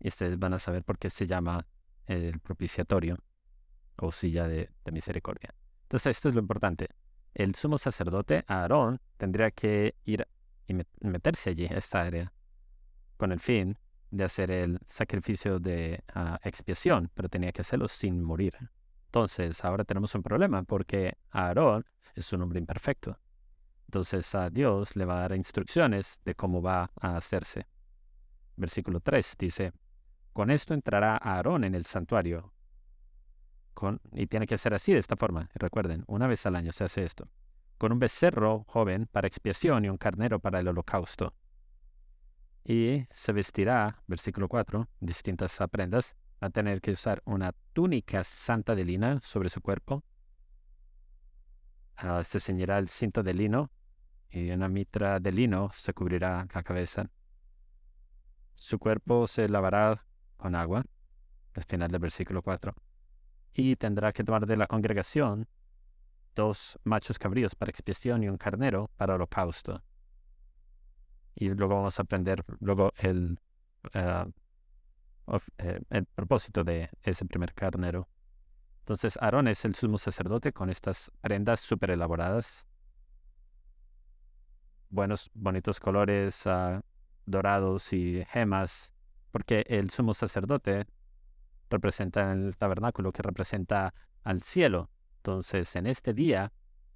Y 0.00 0.08
ustedes 0.08 0.38
van 0.38 0.54
a 0.54 0.58
saber 0.58 0.82
por 0.84 0.98
qué 0.98 1.10
se 1.10 1.26
llama 1.26 1.66
el 2.06 2.40
propiciatorio 2.40 3.18
o 3.96 4.12
silla 4.12 4.46
de, 4.46 4.70
misericordia. 4.92 5.54
Entonces, 5.86 6.16
esto 6.16 6.28
es 6.28 6.34
lo 6.34 6.40
importante. 6.40 6.88
El 7.32 7.54
sumo 7.54 7.78
sacerdote, 7.78 8.44
Aarón, 8.48 9.00
tendría 9.16 9.50
que 9.52 9.94
ir 10.04 10.26
y 10.66 10.74
meterse 11.00 11.50
allí, 11.50 11.66
a 11.66 11.78
esta 11.78 12.02
área, 12.02 12.32
con 13.16 13.30
el 13.30 13.38
fin 13.38 13.78
de 14.10 14.24
hacer 14.24 14.50
el 14.50 14.80
sacrificio 14.88 15.60
de 15.60 16.02
ah, 16.12 16.40
expiación, 16.42 17.10
pero 17.14 17.28
tenía 17.28 17.52
que 17.52 17.60
hacerlo 17.60 17.86
sin 17.86 18.22
morir. 18.22 18.54
Entonces, 19.06 19.64
ahora 19.64 19.84
tenemos 19.84 20.14
un 20.14 20.22
problema 20.22 20.64
porque 20.64 21.16
Aarón 21.30 21.84
es 22.14 22.32
un 22.32 22.42
hombre 22.42 22.58
imperfecto. 22.58 23.18
Entonces 23.86 24.34
a 24.34 24.50
Dios 24.50 24.96
le 24.96 25.04
va 25.04 25.18
a 25.18 25.20
dar 25.20 25.36
instrucciones 25.36 26.20
de 26.24 26.34
cómo 26.34 26.60
va 26.60 26.90
a 27.00 27.16
hacerse. 27.16 27.68
Versículo 28.56 29.00
3 29.00 29.36
dice, 29.38 29.72
con 30.32 30.50
esto 30.50 30.74
entrará 30.74 31.16
Aarón 31.16 31.62
en 31.62 31.74
el 31.74 31.84
santuario. 31.84 32.52
Y 34.12 34.26
tiene 34.26 34.46
que 34.46 34.58
ser 34.58 34.74
así, 34.74 34.92
de 34.92 34.98
esta 34.98 35.16
forma. 35.16 35.48
recuerden, 35.54 36.04
una 36.06 36.26
vez 36.26 36.46
al 36.46 36.56
año 36.56 36.72
se 36.72 36.84
hace 36.84 37.04
esto. 37.04 37.28
Con 37.78 37.92
un 37.92 37.98
becerro 37.98 38.64
joven 38.68 39.06
para 39.06 39.26
expiación 39.26 39.84
y 39.84 39.88
un 39.88 39.98
carnero 39.98 40.38
para 40.40 40.60
el 40.60 40.68
holocausto. 40.68 41.34
Y 42.64 43.06
se 43.10 43.32
vestirá, 43.32 44.02
versículo 44.06 44.48
4, 44.48 44.88
distintas 45.00 45.58
prendas. 45.70 46.16
Va 46.42 46.48
a 46.48 46.50
tener 46.50 46.80
que 46.80 46.90
usar 46.90 47.22
una 47.24 47.52
túnica 47.72 48.24
santa 48.24 48.74
de 48.74 48.84
lina 48.84 49.18
sobre 49.22 49.48
su 49.48 49.60
cuerpo. 49.60 50.02
Ah, 51.96 52.22
se 52.24 52.40
ceñirá 52.40 52.78
el 52.78 52.88
cinto 52.88 53.22
de 53.22 53.32
lino 53.32 53.70
y 54.30 54.50
una 54.50 54.68
mitra 54.68 55.20
de 55.20 55.32
lino 55.32 55.70
se 55.72 55.94
cubrirá 55.94 56.46
la 56.52 56.62
cabeza. 56.62 57.10
Su 58.54 58.78
cuerpo 58.78 59.26
se 59.26 59.48
lavará 59.48 60.04
con 60.36 60.54
agua, 60.54 60.84
al 61.54 61.64
final 61.64 61.90
del 61.90 62.00
versículo 62.00 62.42
4, 62.42 62.74
y 63.56 63.76
tendrá 63.76 64.12
que 64.12 64.22
tomar 64.22 64.46
de 64.46 64.56
la 64.56 64.66
congregación 64.66 65.48
dos 66.34 66.78
machos 66.84 67.18
cabríos 67.18 67.54
para 67.54 67.70
expiación 67.70 68.22
y 68.22 68.28
un 68.28 68.36
carnero 68.36 68.90
para 68.96 69.14
holocausto. 69.14 69.82
Y 71.34 71.48
luego 71.48 71.76
vamos 71.76 71.98
a 71.98 72.02
aprender 72.02 72.44
luego 72.60 72.92
el, 72.98 73.38
eh, 73.94 74.24
eh, 75.58 75.80
el 75.90 76.04
propósito 76.06 76.64
de 76.64 76.90
ese 77.02 77.24
primer 77.24 77.54
carnero. 77.54 78.08
Entonces 78.80 79.18
Aarón 79.20 79.48
es 79.48 79.64
el 79.64 79.74
sumo 79.74 79.98
sacerdote 79.98 80.52
con 80.52 80.70
estas 80.70 81.10
prendas 81.22 81.60
súper 81.60 81.90
elaboradas 81.90 82.66
buenos, 84.90 85.30
bonitos 85.34 85.80
colores 85.80 86.46
ah, 86.46 86.82
dorados 87.26 87.92
y 87.92 88.24
gemas, 88.30 88.92
porque 89.30 89.64
el 89.68 89.90
sumo 89.90 90.14
sacerdote 90.14 90.86
representa 91.70 92.32
el 92.32 92.56
tabernáculo, 92.56 93.12
que 93.12 93.22
representa 93.22 93.94
al 94.22 94.42
cielo. 94.42 94.90
Entonces, 95.18 95.74
en 95.76 95.86
este 95.86 96.12
día, 96.12 96.52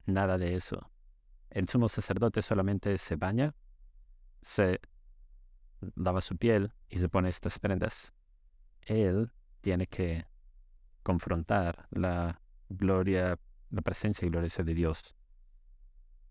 nada 0.06 0.38
de 0.38 0.54
eso. 0.54 0.90
El 1.50 1.68
sumo 1.68 1.88
sacerdote 1.88 2.42
solamente 2.42 2.96
se 2.98 3.16
baña, 3.16 3.54
se 4.42 4.80
lava 5.96 6.20
su 6.20 6.36
piel 6.36 6.72
y 6.88 6.98
se 6.98 7.08
pone 7.08 7.28
estas 7.28 7.58
prendas. 7.58 8.12
Él 8.82 9.32
tiene 9.60 9.86
que 9.86 10.26
confrontar 11.02 11.86
la 11.90 12.40
gloria, 12.68 13.38
la 13.70 13.82
presencia 13.82 14.26
y 14.26 14.30
gloria 14.30 14.50
de 14.64 14.74
Dios. 14.74 15.14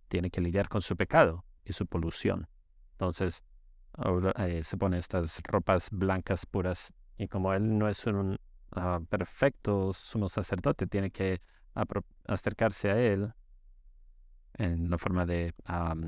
Tiene 0.08 0.32
que 0.32 0.42
lidiar 0.42 0.70
con 0.70 0.82
su 0.82 0.96
pecado 0.96 1.46
y 1.66 1.74
su 1.74 1.86
polución. 1.86 2.48
Entonces, 2.92 3.44
ahora, 3.94 4.32
eh, 4.48 4.64
se 4.64 4.78
pone 4.78 4.98
estas 4.98 5.42
ropas 5.44 5.90
blancas 5.92 6.46
puras 6.46 6.94
y 7.20 7.28
como 7.28 7.54
él 7.54 7.78
no 7.78 7.90
es 7.90 8.08
un 8.08 8.40
ah, 8.72 9.02
perfecto 9.10 9.94
sumo 9.94 10.30
sacerdote, 10.30 10.88
tiene 10.88 11.12
que 11.12 11.42
acercarse 12.26 12.90
a 12.90 12.98
él 12.98 13.34
en 14.54 14.90
la 14.90 14.98
forma 14.98 15.26
de 15.26 15.54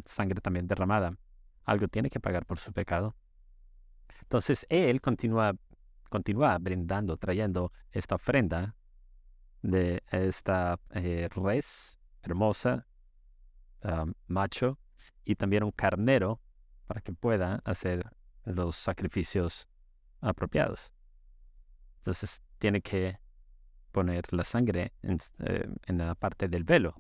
sangre 0.06 0.40
también 0.40 0.68
derramada. 0.68 1.18
Algo 1.66 1.90
tiene 1.90 2.10
que 2.10 2.22
pagar 2.22 2.46
por 2.46 2.60
su 2.60 2.72
pecado. 2.72 3.14
Entonces 4.22 4.66
él 4.70 5.02
continúa, 5.02 5.54
continúa 6.10 6.58
brindando, 6.60 7.18
trayendo 7.18 7.74
esta 7.92 8.16
ofrenda 8.16 8.76
de 9.62 10.02
esta 10.12 10.80
eh, 10.92 11.28
res 11.36 12.00
hermosa, 12.24 12.88
macho, 14.28 14.80
y 15.26 15.36
también 15.36 15.64
un 15.64 15.72
carnero 15.72 16.40
para 16.88 17.02
que 17.02 17.12
pueda 17.12 17.62
hacer 17.66 18.06
los 18.46 18.78
sacrificios 18.78 19.68
apropiados. 20.22 20.92
Entonces 22.02 22.42
tiene 22.58 22.82
que 22.82 23.20
poner 23.92 24.32
la 24.34 24.44
sangre 24.44 24.94
en, 25.04 25.20
eh, 25.40 25.68
en 25.86 25.98
la 26.00 26.16
parte 26.16 26.48
del 26.48 26.64
velo. 26.64 26.96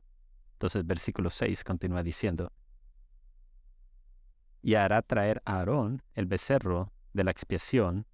Entonces 0.53 0.86
versículo 0.86 1.31
6 1.31 1.63
continúa 1.63 2.03
diciendo, 2.03 2.51
y 4.62 4.75
hará 4.75 5.01
traer 5.01 5.41
a 5.46 5.58
Aarón 5.58 6.03
el 6.13 6.27
becerro 6.27 6.93
de 7.13 7.24
la 7.24 7.31
expiación, 7.31 8.05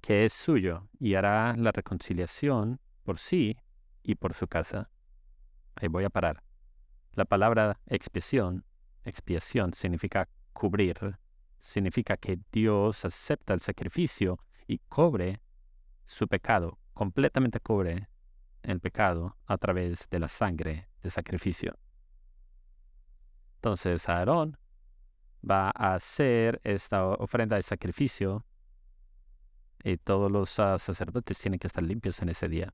que 0.00 0.24
es 0.24 0.32
suyo, 0.32 0.88
y 0.98 1.14
hará 1.14 1.54
la 1.56 1.70
reconciliación 1.70 2.80
por 3.02 3.18
sí 3.18 3.58
y 4.02 4.14
por 4.14 4.32
su 4.32 4.48
casa. 4.48 4.90
Ahí 5.76 5.88
voy 5.88 6.04
a 6.04 6.10
parar. 6.10 6.42
La 7.12 7.26
palabra 7.26 7.78
expiación, 7.86 8.64
expiación 9.04 9.74
significa 9.74 10.28
cubrir, 10.54 11.18
significa 11.58 12.16
que 12.16 12.38
Dios 12.50 13.04
acepta 13.04 13.52
el 13.52 13.60
sacrificio 13.60 14.38
y 14.66 14.78
cobre 14.88 15.40
su 16.04 16.28
pecado, 16.28 16.78
completamente 16.92 17.60
cubre 17.60 18.08
el 18.62 18.80
pecado 18.80 19.36
a 19.46 19.58
través 19.58 20.08
de 20.08 20.18
la 20.18 20.28
sangre 20.28 20.88
de 21.02 21.10
sacrificio. 21.10 21.78
Entonces 23.56 24.08
Aarón 24.08 24.58
va 25.48 25.70
a 25.74 25.94
hacer 25.94 26.60
esta 26.64 27.06
ofrenda 27.06 27.56
de 27.56 27.62
sacrificio 27.62 28.44
y 29.82 29.98
todos 29.98 30.30
los 30.30 30.50
sacerdotes 30.50 31.38
tienen 31.38 31.58
que 31.58 31.66
estar 31.66 31.82
limpios 31.82 32.20
en 32.22 32.30
ese 32.30 32.48
día. 32.48 32.72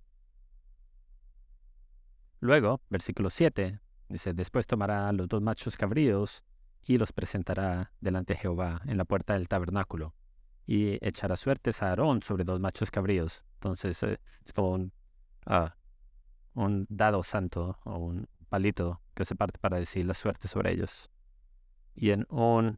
Luego, 2.38 2.80
versículo 2.88 3.30
7, 3.30 3.80
dice, 4.08 4.32
después 4.32 4.66
tomará 4.66 5.12
los 5.12 5.28
dos 5.28 5.42
machos 5.42 5.76
cabríos 5.76 6.42
y 6.84 6.98
los 6.98 7.12
presentará 7.12 7.92
delante 8.00 8.34
de 8.34 8.40
Jehová 8.40 8.80
en 8.86 8.96
la 8.96 9.04
puerta 9.04 9.34
del 9.34 9.48
tabernáculo 9.48 10.14
y 10.70 11.04
echará 11.04 11.34
suertes 11.34 11.82
a 11.82 11.88
Aarón 11.88 12.22
sobre 12.22 12.44
dos 12.44 12.60
machos 12.60 12.92
cabríos. 12.92 13.42
Entonces 13.54 14.00
eh, 14.04 14.20
es 14.46 14.52
como 14.52 14.70
un, 14.70 14.92
ah, 15.46 15.74
un 16.54 16.86
dado 16.88 17.24
santo 17.24 17.76
o 17.82 17.98
un 17.98 18.28
palito 18.48 19.00
que 19.14 19.24
se 19.24 19.34
parte 19.34 19.58
para 19.58 19.78
decir 19.78 20.06
la 20.06 20.14
suerte 20.14 20.46
sobre 20.46 20.72
ellos. 20.72 21.10
Y 21.96 22.12
en 22.12 22.24
un 22.30 22.76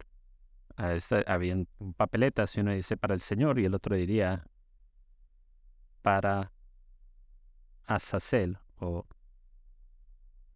uh, 0.78 1.22
había 1.26 1.54
papeletas 1.98 2.56
y 2.56 2.60
uno 2.60 2.72
dice 2.72 2.96
para 2.96 3.12
el 3.12 3.20
Señor 3.20 3.58
y 3.58 3.66
el 3.66 3.74
otro 3.74 3.94
diría 3.94 4.46
para 6.00 6.50
Azazel 7.84 8.56
o 8.80 9.04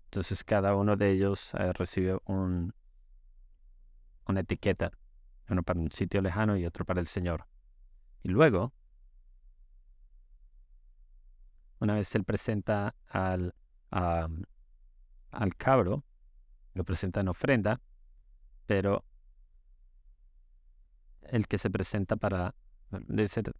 entonces 0.07 0.43
cada 0.43 0.75
uno 0.75 0.97
de 0.97 1.11
ellos 1.11 1.53
uh, 1.53 1.75
recibe 1.75 2.19
un, 2.25 2.73
una 4.27 4.41
etiqueta 4.41 4.91
uno 5.49 5.63
para 5.63 5.81
un 5.81 5.91
sitio 5.93 6.21
lejano 6.23 6.57
y 6.57 6.67
otro 6.67 6.85
para 6.85 7.01
el 7.01 7.07
Señor. 7.07 7.47
Y 8.23 8.29
luego, 8.29 8.73
una 11.79 11.95
vez 11.95 12.15
él 12.15 12.25
presenta 12.25 12.95
al, 13.09 13.55
al 13.91 15.57
cabro, 15.57 16.05
lo 16.75 16.85
presenta 16.85 17.21
en 17.21 17.29
ofrenda, 17.29 17.81
pero 18.67 19.05
el 21.23 21.47
que 21.47 21.59
se 21.59 21.71
presenta 21.71 22.17
para 22.17 22.55
decir 22.91 23.53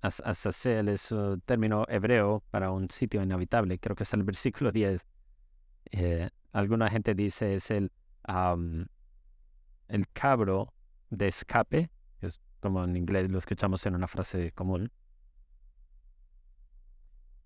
Azazel 0.00 0.88
es 0.88 1.12
un 1.12 1.40
término 1.42 1.84
hebreo 1.88 2.42
para 2.50 2.70
un 2.72 2.90
sitio 2.90 3.22
inhabitable, 3.22 3.78
creo 3.78 3.94
que 3.94 4.02
es 4.02 4.12
el 4.12 4.24
versículo 4.24 4.72
10. 4.72 5.06
Eh, 5.92 6.30
alguna 6.52 6.90
gente 6.90 7.14
dice 7.14 7.54
es 7.54 7.70
el, 7.70 7.92
el 9.88 10.08
cabro 10.12 10.72
de 11.12 11.28
escape, 11.28 11.90
es 12.20 12.40
como 12.60 12.82
en 12.84 12.96
inglés 12.96 13.30
lo 13.30 13.38
escuchamos 13.38 13.84
en 13.86 13.94
una 13.94 14.08
frase 14.08 14.50
común. 14.52 14.90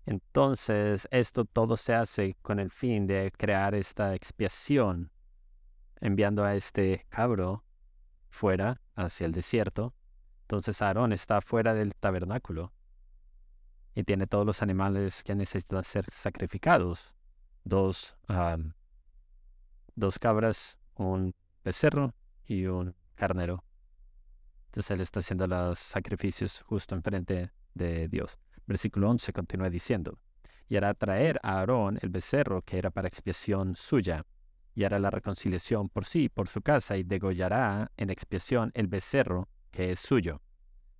Entonces, 0.05 1.05
esto 1.11 1.43
todo 1.43 1.75
se 1.75 1.93
hace 1.93 2.37
con 2.41 2.59
el 2.59 2.71
fin 2.71 3.07
de 3.07 3.31
crear 3.37 3.75
esta 3.75 4.15
expiación, 4.15 5.11
enviando 5.99 6.45
a 6.45 6.55
este 6.55 7.05
cabro 7.09 7.65
fuera 8.29 8.79
hacia 8.95 9.25
el 9.25 9.33
desierto. 9.33 9.93
Entonces 10.43 10.81
Aarón 10.81 11.11
está 11.11 11.41
fuera 11.41 11.73
del 11.73 11.93
tabernáculo 11.93 12.71
y 13.95 14.03
tiene 14.05 14.27
todos 14.27 14.45
los 14.45 14.61
animales 14.61 15.23
que 15.23 15.35
necesitan 15.35 15.83
ser 15.83 16.05
sacrificados. 16.09 17.13
Dos, 17.65 18.15
dos 19.95 20.19
cabras, 20.19 20.77
un 20.95 21.35
becerro 21.65 22.13
y 22.45 22.67
un 22.67 22.95
carnero. 23.17 23.65
Entonces 24.67 24.91
él 24.91 25.01
está 25.01 25.19
haciendo 25.19 25.47
los 25.47 25.79
sacrificios 25.79 26.61
justo 26.61 26.95
enfrente 26.95 27.51
de 27.73 28.07
Dios. 28.07 28.37
Versículo 28.65 29.09
11 29.09 29.33
continúa 29.33 29.69
diciendo, 29.69 30.19
y 30.69 30.75
hará 30.75 30.93
traer 30.93 31.39
a 31.43 31.59
Aarón 31.59 31.97
el 32.01 32.09
becerro 32.09 32.61
que 32.61 32.77
era 32.77 32.91
para 32.91 33.07
expiación 33.07 33.75
suya, 33.75 34.25
y 34.75 34.83
hará 34.83 34.99
la 34.99 35.09
reconciliación 35.09 35.89
por 35.89 36.05
sí, 36.05 36.29
por 36.29 36.47
su 36.47 36.61
casa, 36.61 36.97
y 36.97 37.03
degollará 37.03 37.91
en 37.97 38.09
expiación 38.09 38.71
el 38.75 38.87
becerro 38.87 39.49
que 39.71 39.91
es 39.91 39.99
suyo. 39.99 40.41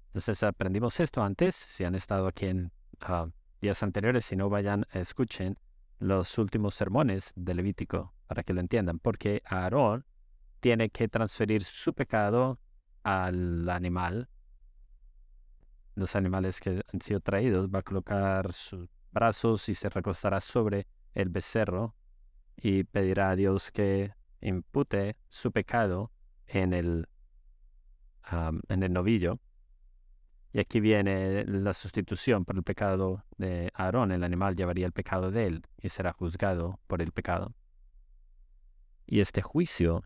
Entonces 0.07 0.41
aprendimos 0.43 0.99
esto 0.99 1.21
antes, 1.21 1.55
si 1.55 1.83
han 1.83 1.93
estado 1.93 2.27
aquí 2.27 2.47
en 2.47 2.71
ah, 3.01 3.27
días 3.61 3.83
anteriores, 3.83 4.25
si 4.25 4.35
no 4.35 4.49
vayan, 4.49 4.85
escuchen 4.93 5.59
los 5.99 6.37
últimos 6.37 6.73
sermones 6.73 7.33
de 7.35 7.53
Levítico 7.53 8.13
para 8.25 8.43
que 8.43 8.53
lo 8.53 8.61
entiendan, 8.61 8.99
porque 8.99 9.43
Aarón 9.45 10.05
tiene 10.67 10.89
que 10.89 11.07
transferir 11.07 11.63
su 11.63 11.93
pecado 11.93 12.59
al 13.01 13.69
animal. 13.69 14.27
Los 15.95 16.13
animales 16.17 16.59
que 16.59 16.83
han 16.91 16.99
sido 16.99 17.21
traídos 17.21 17.69
va 17.69 17.79
a 17.79 17.83
colocar 17.83 18.51
sus 18.51 18.89
brazos 19.13 19.69
y 19.69 19.75
se 19.75 19.87
recostará 19.87 20.41
sobre 20.41 20.85
el 21.13 21.29
becerro 21.29 21.95
y 22.57 22.83
pedirá 22.83 23.29
a 23.29 23.37
Dios 23.37 23.71
que 23.71 24.11
impute 24.41 25.15
su 25.29 25.53
pecado 25.53 26.11
en 26.47 26.73
el, 26.73 27.07
en 28.67 28.83
el 28.83 28.91
novillo. 28.91 29.39
Y 30.51 30.59
aquí 30.59 30.81
viene 30.81 31.45
la 31.45 31.73
sustitución 31.73 32.43
por 32.43 32.57
el 32.57 32.63
pecado 32.63 33.23
de 33.37 33.71
Aarón. 33.73 34.11
El 34.11 34.25
animal 34.25 34.57
llevaría 34.57 34.85
el 34.85 34.91
pecado 34.91 35.31
de 35.31 35.47
él 35.47 35.65
y 35.81 35.87
será 35.87 36.11
juzgado 36.11 36.81
por 36.87 37.01
el 37.01 37.13
pecado. 37.13 37.55
Y 39.05 39.21
este 39.21 39.41
juicio 39.41 40.03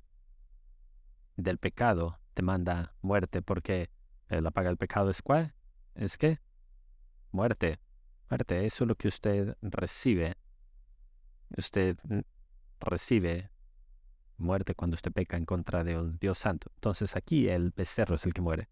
del 1.35 1.57
pecado 1.57 2.19
te 2.33 2.41
manda 2.41 2.95
muerte 3.01 3.41
porque 3.41 3.89
la 4.29 4.51
paga 4.51 4.69
del 4.69 4.77
pecado 4.77 5.09
es 5.09 5.21
cuál? 5.21 5.53
Es 5.95 6.17
que 6.17 6.39
muerte. 7.31 7.79
Muerte, 8.29 8.65
eso 8.65 8.83
es 8.83 8.87
lo 8.87 8.95
que 8.95 9.09
usted 9.09 9.57
recibe. 9.61 10.37
Usted 11.57 11.97
recibe 12.79 13.51
muerte 14.37 14.73
cuando 14.73 14.95
usted 14.95 15.11
peca 15.11 15.37
en 15.37 15.45
contra 15.45 15.83
de 15.83 15.97
un 15.97 16.17
Dios 16.17 16.37
santo. 16.37 16.71
Entonces 16.75 17.15
aquí 17.15 17.49
el 17.49 17.71
becerro 17.71 18.15
es 18.15 18.25
el 18.25 18.33
que 18.33 18.41
muere. 18.41 18.69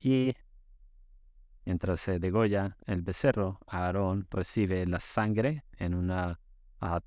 Y 0.00 0.34
mientras 1.64 2.00
se 2.00 2.18
degolla 2.18 2.76
el 2.86 3.02
becerro, 3.02 3.60
Aarón 3.66 4.26
recibe 4.30 4.86
la 4.86 5.00
sangre 5.00 5.64
en 5.76 5.94
una 5.94 6.40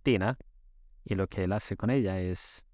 tina 0.03 0.37
y 1.03 1.15
lo 1.15 1.27
que 1.27 1.43
él 1.43 1.53
hace 1.53 1.75
con 1.77 1.89
ella 1.89 2.19
es 2.19 2.65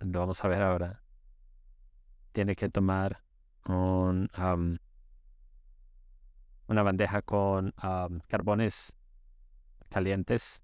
lo 0.00 0.20
vamos 0.20 0.44
a 0.44 0.48
ver 0.48 0.62
ahora, 0.62 1.02
tiene 2.32 2.56
que 2.56 2.68
tomar 2.68 3.22
un, 3.66 4.30
una 6.66 6.82
bandeja 6.82 7.22
con 7.22 7.72
carbones 8.26 8.96
calientes, 9.88 10.62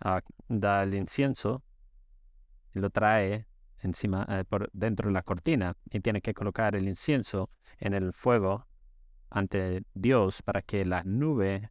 ah, 0.00 0.20
da 0.48 0.82
el 0.82 0.94
incienso 0.94 1.62
y 2.74 2.78
lo 2.78 2.90
trae 2.90 3.46
encima 3.78 4.26
eh, 4.28 4.44
por 4.44 4.70
dentro 4.72 5.08
de 5.08 5.14
la 5.14 5.22
cortina 5.22 5.76
y 5.90 6.00
tiene 6.00 6.20
que 6.20 6.34
colocar 6.34 6.76
el 6.76 6.86
incienso 6.86 7.50
en 7.78 7.94
el 7.94 8.12
fuego 8.12 8.66
ante 9.30 9.84
Dios 9.94 10.42
para 10.42 10.62
que 10.62 10.84
la 10.84 11.02
nube 11.04 11.70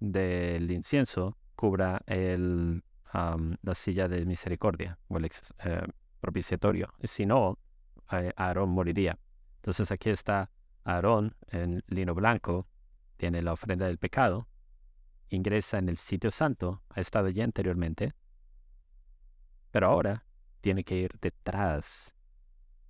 del 0.00 0.70
incienso 0.70 1.38
cubra 1.56 2.02
el, 2.06 2.82
la 3.12 3.74
silla 3.74 4.08
de 4.08 4.24
misericordia 4.26 4.98
o 5.08 5.18
el 5.18 5.24
eh, 5.24 5.82
propiciatorio. 6.20 6.92
Si 7.02 7.26
no, 7.26 7.58
eh, 8.12 8.32
Aarón 8.36 8.70
moriría. 8.70 9.18
Entonces 9.56 9.90
aquí 9.90 10.10
está 10.10 10.50
Aarón 10.84 11.36
en 11.48 11.82
lino 11.88 12.14
blanco, 12.14 12.66
tiene 13.16 13.42
la 13.42 13.52
ofrenda 13.52 13.86
del 13.86 13.98
pecado, 13.98 14.48
ingresa 15.28 15.78
en 15.78 15.88
el 15.88 15.98
sitio 15.98 16.30
santo, 16.30 16.82
ha 16.90 17.00
estado 17.00 17.28
ya 17.28 17.44
anteriormente, 17.44 18.14
pero 19.70 19.88
ahora 19.88 20.24
tiene 20.60 20.84
que 20.84 20.96
ir 20.96 21.18
detrás 21.20 22.14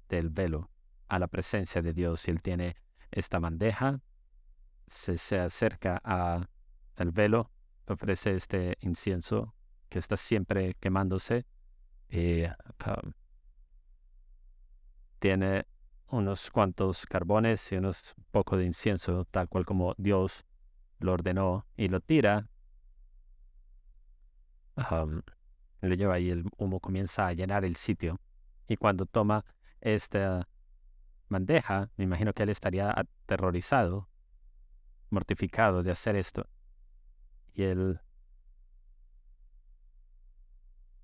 del 0.09 0.31
velo 0.31 0.71
a 1.09 1.19
la 1.19 1.27
presencia 1.27 1.83
de 1.83 1.93
Dios. 1.93 2.29
Él 2.29 2.41
tiene 2.41 2.77
esta 3.11 3.39
bandeja, 3.39 4.01
se, 4.87 5.17
se 5.17 5.39
acerca 5.39 5.97
al 5.97 7.11
velo, 7.13 7.51
ofrece 7.87 8.35
este 8.35 8.77
incienso 8.81 9.55
que 9.89 9.99
está 9.99 10.17
siempre 10.17 10.75
quemándose 10.75 11.47
y 12.09 12.45
um, 12.45 13.13
tiene 15.21 15.67
unos 16.09 16.51
cuantos 16.51 17.07
carbones 17.07 17.71
y 17.71 17.77
unos 17.77 18.15
poco 18.33 18.57
de 18.57 18.65
incienso, 18.65 19.27
tal 19.27 19.49
cual 19.49 19.65
como 19.65 19.95
Dios 19.97 20.45
lo 20.99 21.13
ordenó, 21.13 21.67
y 21.77 21.89
lo 21.89 22.01
tira. 22.01 22.49
Lo 25.83 25.95
lleva 25.95 26.19
y 26.19 26.31
el 26.31 26.45
humo 26.59 26.81
comienza 26.81 27.27
a 27.27 27.33
llenar 27.33 27.65
el 27.65 27.77
sitio. 27.77 28.19
Y 28.67 28.77
cuando 28.77 29.07
toma 29.07 29.45
esta 29.81 30.49
bandeja, 31.29 31.91
me 31.97 32.05
imagino 32.05 32.33
que 32.33 32.43
él 32.43 32.51
estaría 32.51 32.91
aterrorizado, 32.91 34.09
mortificado 35.11 35.83
de 35.83 35.91
hacer 35.91 36.17
esto. 36.17 36.47
Y 37.55 37.63
él 37.63 38.01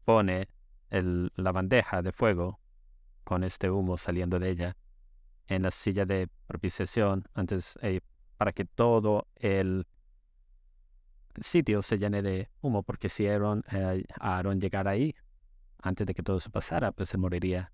pone 0.05 0.49
el, 0.91 1.33
la 1.37 1.53
bandeja 1.53 2.03
de 2.03 2.13
fuego 2.13 2.61
con 3.27 3.43
este 3.43 3.69
humo 3.69 3.99
saliendo 3.99 4.39
de 4.39 4.51
ella 4.51 4.77
en 5.49 5.63
la 5.63 5.73
silla 5.73 6.07
de 6.07 6.29
propiciación 6.47 7.25
antes 7.35 7.77
eh, 7.83 8.01
para 8.37 8.53
que 8.53 8.65
todo 8.65 9.27
el 9.35 9.85
sitio 11.41 11.83
se 11.83 11.99
llene 11.99 12.23
de 12.23 12.49
humo, 12.61 12.85
porque 12.85 13.09
si 13.09 13.27
Aaron, 13.27 13.65
eh, 13.73 14.05
Aaron 14.21 14.61
llegara 14.61 14.93
ahí, 14.93 15.13
antes 15.83 16.07
de 16.07 16.15
que 16.15 16.23
todo 16.23 16.37
eso 16.37 16.51
pasara, 16.51 16.93
pues 16.93 17.09
se 17.09 17.19
moriría. 17.19 17.73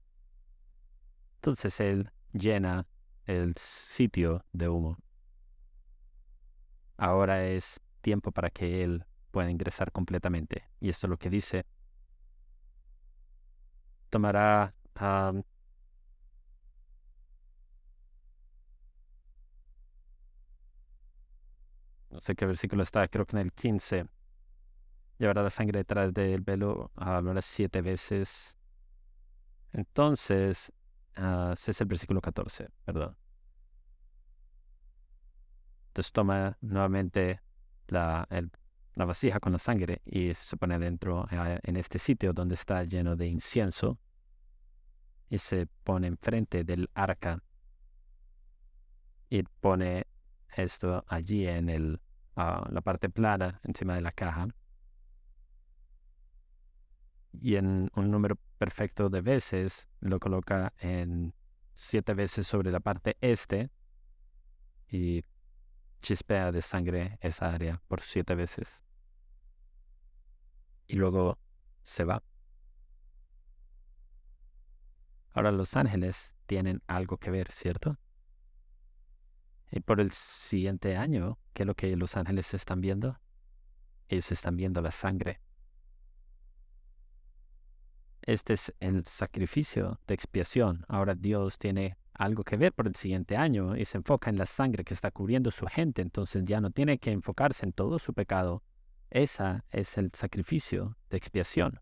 Entonces 1.34 1.78
él 1.80 2.10
llena 2.32 2.86
el 3.26 3.54
sitio 3.58 4.46
de 4.52 4.70
humo. 4.70 4.96
Ahora 6.96 7.44
es 7.44 7.78
tiempo 8.00 8.32
para 8.32 8.48
que 8.48 8.82
él 8.84 9.04
pueda 9.30 9.50
ingresar 9.50 9.92
completamente. 9.92 10.64
Y 10.80 10.88
esto 10.88 11.06
es 11.06 11.10
lo 11.10 11.18
que 11.18 11.28
dice. 11.28 11.66
Tomará 14.08 14.74
no 22.12 22.20
sé 22.20 22.34
qué 22.34 22.46
versículo 22.46 22.82
está, 22.82 23.08
creo 23.08 23.26
que 23.26 23.36
en 23.36 23.42
el 23.42 23.52
15. 23.52 24.06
Llevará 25.18 25.42
la 25.42 25.50
sangre 25.50 25.80
detrás 25.80 26.12
del 26.12 26.40
velo, 26.40 26.90
hablará 26.96 27.40
siete 27.42 27.80
veces. 27.80 28.56
Entonces, 29.72 30.72
uh, 31.16 31.52
ese 31.52 31.70
es 31.70 31.80
el 31.80 31.86
versículo 31.86 32.20
14, 32.20 32.68
perdón. 32.84 33.16
Entonces 35.88 36.12
toma 36.12 36.56
nuevamente 36.60 37.40
la, 37.88 38.26
la 38.94 39.04
vasija 39.04 39.40
con 39.40 39.52
la 39.52 39.58
sangre 39.58 40.00
y 40.04 40.32
se 40.34 40.56
pone 40.56 40.78
dentro 40.78 41.26
ah, 41.30 41.58
en 41.62 41.76
este 41.76 41.98
sitio 41.98 42.32
donde 42.32 42.54
está 42.54 42.82
lleno 42.84 43.14
de 43.14 43.26
incienso 43.26 43.98
y 45.32 45.38
se 45.38 45.66
pone 45.82 46.08
enfrente 46.08 46.62
del 46.62 46.90
arca 46.92 47.42
y 49.30 49.42
pone 49.44 50.06
esto 50.54 51.02
allí 51.08 51.46
en 51.46 51.70
el, 51.70 52.02
ah, 52.36 52.68
la 52.70 52.82
parte 52.82 53.08
plana, 53.08 53.58
encima 53.64 53.94
de 53.94 54.02
la 54.02 54.12
caja. 54.12 54.48
Y 57.32 57.56
en 57.56 57.90
un 57.96 58.10
número 58.10 58.38
perfecto 58.58 59.08
de 59.08 59.22
veces 59.22 59.88
lo 60.00 60.20
coloca 60.20 60.74
en 60.78 61.32
siete 61.72 62.12
veces 62.12 62.46
sobre 62.46 62.70
la 62.70 62.80
parte 62.80 63.16
este 63.22 63.70
y 64.86 65.24
chispea 66.02 66.52
de 66.52 66.60
sangre 66.60 67.16
esa 67.22 67.54
área 67.54 67.80
por 67.88 68.02
siete 68.02 68.34
veces. 68.34 68.68
Y 70.86 70.96
luego 70.96 71.38
se 71.84 72.04
va. 72.04 72.22
Ahora 75.32 75.52
los 75.52 75.76
ángeles 75.76 76.34
tienen 76.46 76.82
algo 76.86 77.16
que 77.16 77.30
ver, 77.30 77.50
¿cierto? 77.50 77.98
Y 79.70 79.80
por 79.80 80.00
el 80.00 80.10
siguiente 80.10 80.96
año, 80.96 81.38
¿qué 81.54 81.62
es 81.62 81.66
lo 81.66 81.74
que 81.74 81.96
los 81.96 82.16
ángeles 82.16 82.52
están 82.52 82.80
viendo? 82.80 83.18
Ellos 84.08 84.30
están 84.30 84.56
viendo 84.56 84.82
la 84.82 84.90
sangre. 84.90 85.40
Este 88.20 88.52
es 88.52 88.72
el 88.78 89.04
sacrificio 89.06 89.98
de 90.06 90.14
expiación. 90.14 90.84
Ahora 90.88 91.14
Dios 91.14 91.58
tiene 91.58 91.96
algo 92.12 92.44
que 92.44 92.56
ver 92.56 92.72
por 92.72 92.86
el 92.86 92.94
siguiente 92.94 93.36
año 93.36 93.74
y 93.74 93.86
se 93.86 93.96
enfoca 93.96 94.30
en 94.30 94.36
la 94.36 94.46
sangre 94.46 94.84
que 94.84 94.94
está 94.94 95.10
cubriendo 95.10 95.50
su 95.50 95.66
gente. 95.66 96.02
Entonces 96.02 96.44
ya 96.44 96.60
no 96.60 96.70
tiene 96.70 96.98
que 96.98 97.10
enfocarse 97.10 97.64
en 97.64 97.72
todo 97.72 97.98
su 97.98 98.12
pecado. 98.12 98.62
Esa 99.10 99.64
es 99.70 99.96
el 99.98 100.10
sacrificio 100.12 100.96
de 101.10 101.16
expiación. 101.16 101.80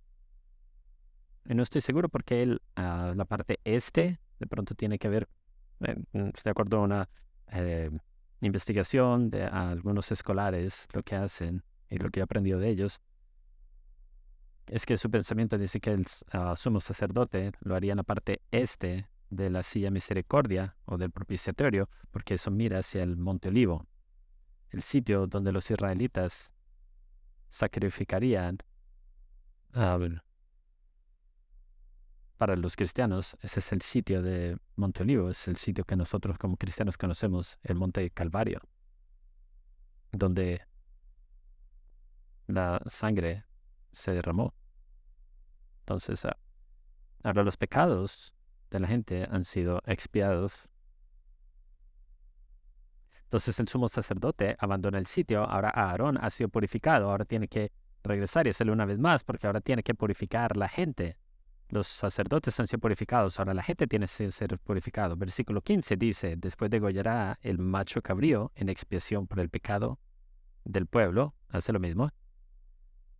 Y 1.45 1.55
no 1.55 1.63
estoy 1.63 1.81
seguro 1.81 2.09
porque 2.09 2.43
él, 2.43 2.63
ah, 2.77 3.13
la 3.17 3.25
parte 3.25 3.61
este, 3.65 4.21
de 4.39 4.47
pronto 4.47 4.75
tiene 4.75 4.99
que 4.99 5.09
ver, 5.09 5.29
eh, 5.81 5.97
mm, 6.13 6.31
de 6.43 6.51
acuerdo 6.51 6.79
a 6.79 6.81
una 6.81 7.09
eh, 7.49 7.91
investigación 8.41 9.31
de 9.31 9.45
algunos 9.45 10.13
escolares, 10.13 10.87
lo 10.93 11.03
que 11.03 11.17
hacen 11.17 11.65
y 11.89 11.99
lo 11.99 12.11
que 12.11 12.21
he 12.21 12.23
aprendido 12.23 12.59
de 12.59 12.69
ellos, 12.69 13.01
es 14.67 14.87
que 14.87 14.97
su 14.97 15.11
pensamiento 15.11 15.59
dice 15.59 15.81
que 15.81 15.93
el 15.93 16.07
ah, 16.33 16.55
sumo 16.57 16.81
sacerdote 16.81 17.53
lo 17.61 17.75
haría 17.75 17.93
en 17.93 17.99
la 17.99 18.03
parte 18.05 18.41
este 18.51 19.09
de 19.29 19.51
la 19.51 19.63
silla 19.63 19.91
misericordia 19.91 20.77
o 20.85 20.97
del 20.97 21.11
propiciatorio, 21.11 21.89
porque 22.11 22.35
eso 22.35 22.51
mira 22.51 22.79
hacia 22.79 23.03
el 23.03 23.17
monte 23.17 23.49
Olivo, 23.49 23.87
el 24.71 24.83
sitio 24.83 25.27
donde 25.27 25.53
los 25.53 25.71
israelitas 25.71 26.53
sacrificarían 27.49 28.59
ah, 29.73 29.99
para 32.41 32.57
los 32.57 32.75
cristianos, 32.75 33.37
ese 33.43 33.61
es 33.61 33.71
el 33.71 33.83
sitio 33.83 34.23
de 34.23 34.57
Monte 34.77 35.03
Olivo, 35.03 35.29
es 35.29 35.47
el 35.47 35.57
sitio 35.57 35.85
que 35.85 35.95
nosotros 35.95 36.39
como 36.39 36.57
cristianos 36.57 36.97
conocemos, 36.97 37.59
el 37.63 37.75
Monte 37.75 38.11
Calvario, 38.13 38.63
donde 40.11 40.63
la 42.47 42.81
sangre 42.89 43.45
se 43.93 44.13
derramó. 44.13 44.55
Entonces, 45.81 46.25
ah, 46.25 46.39
ahora 47.25 47.43
los 47.43 47.59
pecados 47.59 48.33
de 48.71 48.81
la 48.81 48.89
gente 48.89 49.29
han 49.31 49.45
sido 49.45 49.83
expiados. 49.85 50.67
Entonces 53.25 53.61
el 53.61 53.69
sumo 53.69 53.91
sacerdote 53.91 54.57
abandona 54.59 54.97
el 54.97 55.07
sitio, 55.07 55.45
ahora 55.45 55.69
Aarón 55.69 56.17
ha 56.17 56.31
sido 56.31 56.49
purificado, 56.49 57.11
ahora 57.11 57.27
tiene 57.27 57.49
que 57.49 57.71
regresar 58.03 58.47
y 58.47 58.51
hacerlo 58.51 58.73
una 58.73 58.87
vez 58.87 58.99
más 58.99 59.25
porque 59.25 59.47
ahora 59.47 59.61
tiene 59.61 59.83
que 59.83 59.95
purificar 59.95 60.57
la 60.57 60.71
gente 60.71 61.19
los 61.71 61.87
sacerdotes 61.87 62.59
han 62.61 62.67
sido 62.67 62.81
purificados, 62.81 63.39
ahora 63.39 63.55
la 63.55 63.63
gente 63.63 63.87
tiene 63.87 64.07
que 64.07 64.33
ser 64.33 64.59
purificado. 64.59 65.17
Versículo 65.17 65.63
15 65.63 65.97
dice, 65.97 66.37
después 66.37 66.71
degollará 66.71 67.39
el 67.43 67.59
macho 67.59 68.03
cabrío 68.03 68.53
en 68.55 68.69
expiación 68.69 69.27
por 69.27 69.41
el 69.41 69.49
pecado 69.49 69.99
del 70.65 70.87
pueblo, 70.87 71.35
hace 71.49 71.73
lo 71.73 71.81
mismo. 71.81 72.11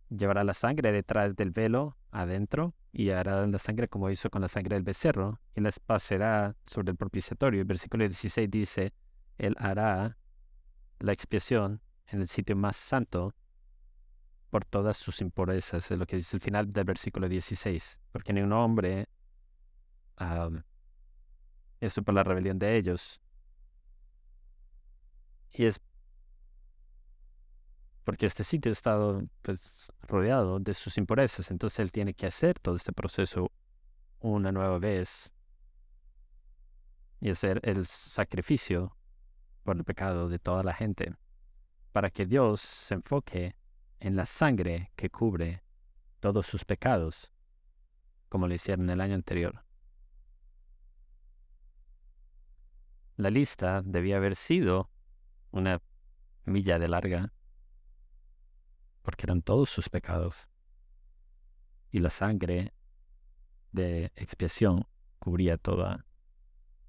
Llevará 0.09 0.43
la 0.43 0.53
sangre 0.53 0.91
detrás 0.91 1.35
del 1.35 1.51
velo 1.51 1.97
adentro 2.11 2.75
y 2.91 3.09
hará 3.11 3.47
la 3.47 3.57
sangre 3.57 3.87
como 3.87 4.09
hizo 4.09 4.29
con 4.29 4.41
la 4.41 4.49
sangre 4.49 4.75
del 4.75 4.83
becerro 4.83 5.39
y 5.55 5.61
la 5.61 5.69
espacerá 5.69 6.55
sobre 6.63 6.91
el 6.91 6.97
propiciatorio. 6.97 7.63
Versículo 7.65 8.03
16 8.03 8.51
dice, 8.51 8.93
él 9.37 9.55
hará 9.57 10.17
la 10.99 11.13
expiación 11.13 11.81
en 12.07 12.21
el 12.21 12.27
sitio 12.27 12.55
más 12.55 12.75
santo 12.75 13.33
por 14.51 14.65
todas 14.65 14.97
sus 14.97 15.21
impurezas, 15.21 15.89
es 15.89 15.97
lo 15.97 16.05
que 16.05 16.17
dice 16.17 16.35
el 16.35 16.41
final 16.41 16.71
del 16.71 16.83
versículo 16.83 17.27
16, 17.29 17.97
porque 18.11 18.33
ni 18.33 18.41
un 18.41 18.53
hombre 18.53 19.07
Eso 21.79 22.03
por 22.03 22.13
la 22.13 22.23
rebelión 22.23 22.59
de 22.59 22.77
ellos. 22.77 23.19
Y 25.53 25.65
es 25.65 25.81
porque 28.03 28.25
este 28.25 28.43
sitio 28.43 28.71
ha 28.71 28.73
estado 28.73 29.23
pues, 29.41 29.91
rodeado 30.01 30.59
de 30.59 30.73
sus 30.73 30.97
impurezas, 30.97 31.49
entonces 31.49 31.79
él 31.79 31.91
tiene 31.91 32.13
que 32.13 32.27
hacer 32.27 32.59
todo 32.59 32.75
este 32.75 32.91
proceso 32.91 33.51
una 34.19 34.51
nueva 34.51 34.79
vez 34.79 35.31
y 37.21 37.29
hacer 37.29 37.61
el 37.63 37.85
sacrificio 37.85 38.97
por 39.63 39.77
el 39.77 39.85
pecado 39.85 40.27
de 40.27 40.39
toda 40.39 40.63
la 40.63 40.73
gente, 40.73 41.15
para 41.93 42.09
que 42.09 42.25
Dios 42.25 42.59
se 42.61 42.95
enfoque 42.95 43.55
en 44.01 44.15
la 44.15 44.25
sangre 44.25 44.91
que 44.95 45.09
cubre 45.09 45.63
todos 46.19 46.47
sus 46.47 46.65
pecados, 46.65 47.31
como 48.29 48.47
lo 48.47 48.53
hicieron 48.55 48.89
el 48.89 48.99
año 48.99 49.13
anterior. 49.13 49.63
La 53.15 53.29
lista 53.29 53.83
debía 53.83 54.17
haber 54.17 54.35
sido 54.35 54.89
una 55.51 55.81
milla 56.45 56.79
de 56.79 56.87
larga, 56.87 57.31
porque 59.03 59.27
eran 59.27 59.43
todos 59.43 59.69
sus 59.69 59.87
pecados. 59.87 60.49
Y 61.91 61.99
la 61.99 62.09
sangre 62.09 62.73
de 63.71 64.11
expiación 64.15 64.87
cubría 65.19 65.57
toda 65.57 66.05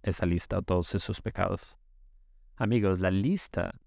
esa 0.02 0.24
lista 0.24 0.62
todos 0.62 0.94
esos 0.94 1.20
pecados. 1.20 1.76
Amigos, 2.56 3.00
la 3.00 3.10
lista 3.10 3.78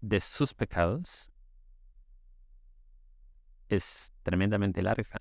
de 0.00 0.20
sus 0.20 0.52
pecados 0.52 1.29
es 3.70 4.12
tremendamente 4.22 4.82
larga. 4.82 5.20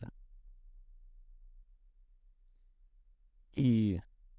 Y 3.56 3.98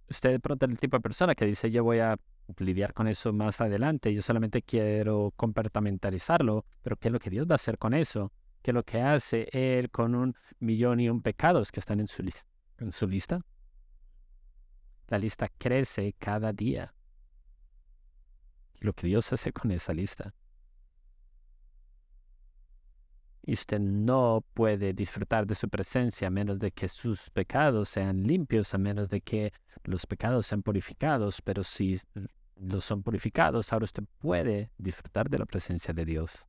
usted 0.08 0.30
de 0.30 0.40
pronto 0.40 0.66
es 0.66 0.72
el 0.72 0.78
tipo 0.78 0.96
de 0.96 1.02
persona 1.02 1.34
que 1.34 1.46
dice 1.46 1.70
yo 1.70 1.84
voy 1.84 2.00
a 2.00 2.16
lidiar 2.58 2.92
con 2.94 3.06
eso 3.06 3.32
más 3.32 3.60
adelante, 3.60 4.12
yo 4.12 4.22
solamente 4.22 4.62
quiero 4.62 5.32
compartamentalizarlo, 5.36 6.64
pero 6.82 6.96
¿qué 6.96 7.08
es 7.08 7.12
lo 7.12 7.20
que 7.20 7.30
Dios 7.30 7.46
va 7.46 7.52
a 7.52 7.56
hacer 7.56 7.78
con 7.78 7.94
eso? 7.94 8.32
¿Qué 8.62 8.72
es 8.72 8.74
lo 8.74 8.82
que 8.84 9.00
hace 9.00 9.48
Él 9.52 9.90
con 9.90 10.14
un 10.14 10.34
millón 10.58 11.00
y 11.00 11.08
un 11.08 11.22
pecados 11.22 11.72
que 11.72 11.80
están 11.80 12.00
en 12.00 12.08
su, 12.08 12.22
en 12.78 12.92
su 12.92 13.06
lista? 13.06 13.40
La 15.08 15.18
lista 15.18 15.48
crece 15.58 16.14
cada 16.18 16.52
día. 16.52 16.94
Lo 18.78 18.92
que 18.92 19.06
Dios 19.06 19.32
hace 19.32 19.52
con 19.52 19.70
esa 19.72 19.92
lista. 19.92 20.34
Y 23.50 23.54
usted 23.54 23.80
no 23.80 24.44
puede 24.54 24.92
disfrutar 24.92 25.44
de 25.44 25.56
su 25.56 25.68
presencia 25.68 26.28
a 26.28 26.30
menos 26.30 26.60
de 26.60 26.70
que 26.70 26.88
sus 26.88 27.30
pecados 27.30 27.88
sean 27.88 28.22
limpios, 28.22 28.74
a 28.74 28.78
menos 28.78 29.08
de 29.08 29.22
que 29.22 29.52
los 29.82 30.06
pecados 30.06 30.46
sean 30.46 30.62
purificados. 30.62 31.42
Pero 31.42 31.64
si 31.64 31.98
los 32.54 32.84
son 32.84 33.02
purificados, 33.02 33.72
ahora 33.72 33.86
usted 33.86 34.04
puede 34.18 34.70
disfrutar 34.78 35.28
de 35.28 35.40
la 35.40 35.46
presencia 35.46 35.92
de 35.92 36.04
Dios. 36.04 36.46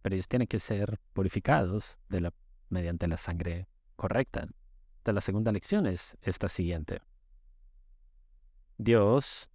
Pero 0.00 0.14
ellos 0.14 0.26
tienen 0.26 0.48
que 0.48 0.58
ser 0.58 0.98
purificados 1.12 1.98
de 2.08 2.22
la, 2.22 2.32
mediante 2.70 3.06
la 3.06 3.18
sangre 3.18 3.68
correcta 3.94 4.48
de 5.04 5.12
la 5.12 5.20
segunda 5.20 5.52
lección 5.52 5.86
es 5.86 6.16
esta 6.22 6.48
siguiente. 6.48 7.02
Dios 8.78 9.50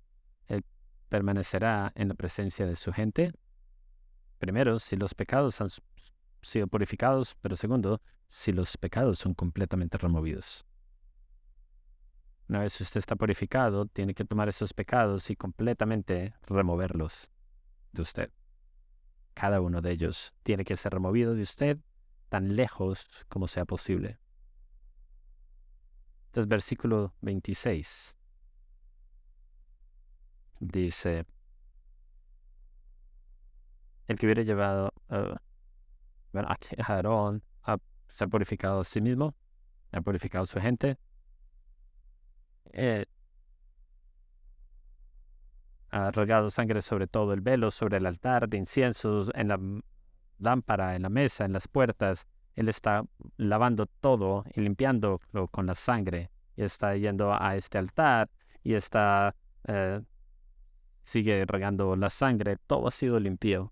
permanecerá 1.10 1.92
en 1.96 2.10
la 2.10 2.14
presencia 2.14 2.68
de 2.68 2.76
su 2.76 2.94
gente. 2.94 3.34
Primero, 4.40 4.80
si 4.80 4.96
los 4.96 5.14
pecados 5.14 5.60
han 5.62 5.70
sido 6.42 6.68
purificados, 6.68 7.36
pero 7.42 7.56
segundo, 7.56 8.02
si 8.26 8.52
los 8.52 8.78
pecados 8.78 9.20
son 9.20 9.34
completamente 9.34 9.98
removidos. 9.98 10.66
Una 12.48 12.62
vez 12.62 12.80
usted 12.82 13.00
está 13.00 13.16
purificado, 13.16 13.86
tiene 13.86 14.16
que 14.16 14.26
tomar 14.26 14.50
esos 14.50 14.74
pecados 14.74 15.30
y 15.30 15.36
completamente 15.36 16.34
removerlos 16.48 17.30
de 17.92 18.02
usted. 18.02 18.32
Cada 19.36 19.62
uno 19.62 19.82
de 19.82 19.92
ellos 19.92 20.34
tiene 20.42 20.66
que 20.66 20.78
ser 20.78 20.94
removido 20.94 21.36
de 21.36 21.44
usted 21.44 21.78
tan 22.30 22.56
lejos 22.56 23.06
como 23.28 23.48
sea 23.48 23.66
posible. 23.66 24.20
Entonces, 26.28 26.48
versículo 26.48 27.14
26 27.22 28.16
dice, 30.60 31.26
el 34.10 34.18
que 34.18 34.26
hubiera 34.26 34.42
llevado 34.42 34.92
uh, 35.10 35.36
a 36.38 36.58
Aarón 36.88 37.44
a 37.64 37.78
ser 38.08 38.28
purificado 38.28 38.82
a 38.82 38.84
sí 38.84 39.00
mismo, 39.02 39.36
ha 39.92 40.02
purificado 40.02 40.44
a 40.44 40.48
su 40.48 40.60
gente, 40.60 40.98
eh, 42.74 43.06
ha 45.92 46.12
regado 46.12 46.50
sangre 46.50 46.82
sobre 46.82 47.06
todo 47.06 47.34
el 47.34 47.42
velo, 47.42 47.70
sobre 47.70 47.98
el 47.98 48.06
altar 48.08 48.50
de 48.50 48.58
inciensos, 48.58 49.32
en 49.36 49.48
la 49.48 49.60
lámpara, 50.40 50.96
en 50.96 51.04
la 51.04 51.10
mesa, 51.10 51.46
en 51.46 51.54
las 51.54 51.68
puertas, 51.68 52.28
él 52.56 52.68
está 52.68 53.04
lavando 53.38 53.86
todo 53.86 54.44
y 54.56 54.62
limpiándolo 54.62 55.48
con 55.52 55.68
la 55.68 55.76
sangre. 55.76 56.32
Y 56.56 56.64
está 56.64 56.96
yendo 56.96 57.34
a 57.34 57.56
este 57.56 57.78
altar 57.78 58.30
y 58.64 58.74
está... 58.74 59.36
Eh, 59.66 60.02
sigue 61.04 61.46
regando 61.46 61.96
la 61.96 62.10
sangre. 62.10 62.58
Todo 62.68 62.88
ha 62.88 62.92
sido 62.92 63.20
limpio. 63.20 63.72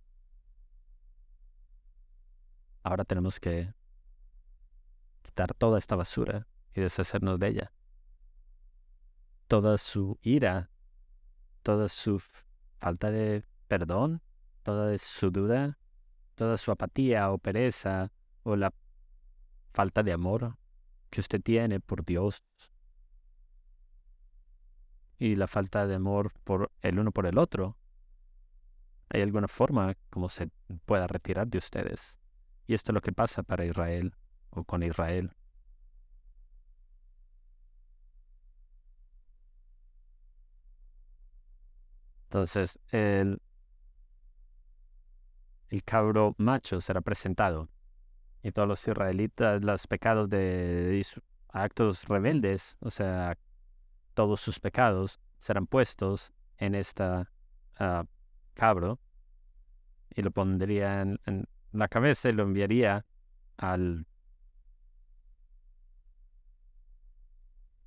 Ahora 2.88 3.04
tenemos 3.04 3.42
que 3.42 3.74
quitar 5.22 5.54
toda 5.54 5.78
esta 5.78 5.98
basura 5.98 6.48
y 6.74 6.80
deshacernos 6.80 7.38
de 7.38 7.50
ella. 7.50 7.74
Toda 9.50 9.78
su 9.78 10.18
ira, 10.22 10.70
toda 11.64 11.90
su 11.90 12.24
falta 12.80 13.12
de 13.12 13.44
perdón, 13.68 14.22
toda 14.64 14.98
su 15.00 15.32
duda, 15.32 15.78
toda 16.36 16.56
su 16.56 16.72
apatía 16.72 17.30
o 17.30 17.40
pereza, 17.40 18.14
o 18.44 18.56
la 18.56 18.74
falta 19.74 20.02
de 20.02 20.14
amor 20.14 20.56
que 21.10 21.20
usted 21.20 21.42
tiene 21.42 21.82
por 21.82 22.06
Dios 22.06 22.42
y 25.20 25.36
la 25.36 25.48
falta 25.48 25.88
de 25.88 25.96
amor 25.96 26.32
por 26.46 26.72
el 26.82 27.00
uno 27.00 27.12
por 27.12 27.26
el 27.26 27.38
otro, 27.38 27.78
¿hay 29.10 29.24
alguna 29.24 29.50
forma 29.50 29.98
como 30.10 30.30
se 30.30 30.50
pueda 30.86 31.06
retirar 31.06 31.50
de 31.50 31.58
ustedes? 31.58 32.18
Y 32.68 32.74
esto 32.74 32.92
es 32.92 32.94
lo 32.96 33.02
que 33.02 33.12
pasa 33.12 33.44
para 33.44 33.66
Israel 33.66 34.14
o 34.52 34.64
con 34.64 34.84
Israel. 34.84 35.32
Entonces, 42.26 42.78
el, 42.92 43.42
el 45.70 45.84
cabro 45.84 46.36
macho 46.38 46.82
será 46.82 47.02
presentado 47.02 47.70
y 48.44 48.52
todos 48.52 48.68
los 48.68 48.88
israelitas, 48.88 49.64
los 49.64 49.88
pecados 49.88 50.30
de 50.30 51.06
actos 51.50 52.06
rebeldes, 52.06 52.78
o 52.80 52.90
sea, 52.90 53.38
todos 54.14 54.40
sus 54.42 54.60
pecados 54.60 55.20
serán 55.40 55.68
puestos 55.68 56.32
en 56.58 56.76
esta 56.76 57.32
ah, 57.80 58.06
cabro 58.54 59.00
y 60.10 60.22
lo 60.22 60.32
pondría 60.32 61.02
en, 61.02 61.48
la 61.72 61.88
cabeza 61.88 62.30
y 62.30 62.34
lo 62.34 62.44
enviaría 62.44 63.06
al 63.58 64.08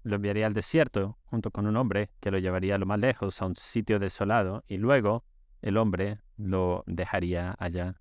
lo 0.02 0.16
enviaría 0.16 0.46
al 0.46 0.54
desierto 0.54 1.18
junto 1.24 1.50
con 1.50 1.66
un 1.66 1.76
hombre 1.76 2.10
que 2.20 2.30
lo 2.30 2.38
llevaría 2.38 2.78
lo 2.78 2.86
más 2.86 2.98
lejos 2.98 3.40
a 3.42 3.46
un 3.46 3.56
sitio 3.56 3.98
desolado 3.98 4.64
y 4.66 4.78
luego 4.78 5.24
el 5.60 5.76
hombre 5.76 6.20
lo 6.36 6.84
dejaría 6.86 7.54
allá. 7.58 8.00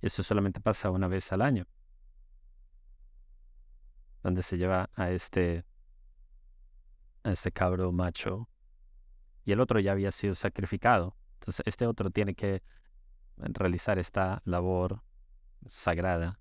Eso 0.00 0.24
solamente 0.24 0.60
pasa 0.60 0.90
una 0.90 1.06
vez 1.06 1.32
al 1.32 1.42
año, 1.42 1.68
donde 4.24 4.42
se 4.42 4.58
lleva 4.58 4.90
a 4.94 5.10
este, 5.10 5.64
a 7.22 7.30
este 7.30 7.52
cabro 7.52 7.92
macho. 7.92 8.48
Y 9.44 9.52
el 9.52 9.60
otro 9.60 9.78
ya 9.78 9.92
había 9.92 10.10
sido 10.10 10.34
sacrificado. 10.34 11.16
Entonces 11.34 11.62
este 11.66 11.86
otro 11.86 12.10
tiene 12.10 12.34
que 12.34 12.62
realizar 13.36 13.98
esta 13.98 14.42
labor 14.44 15.02
sagrada 15.66 16.38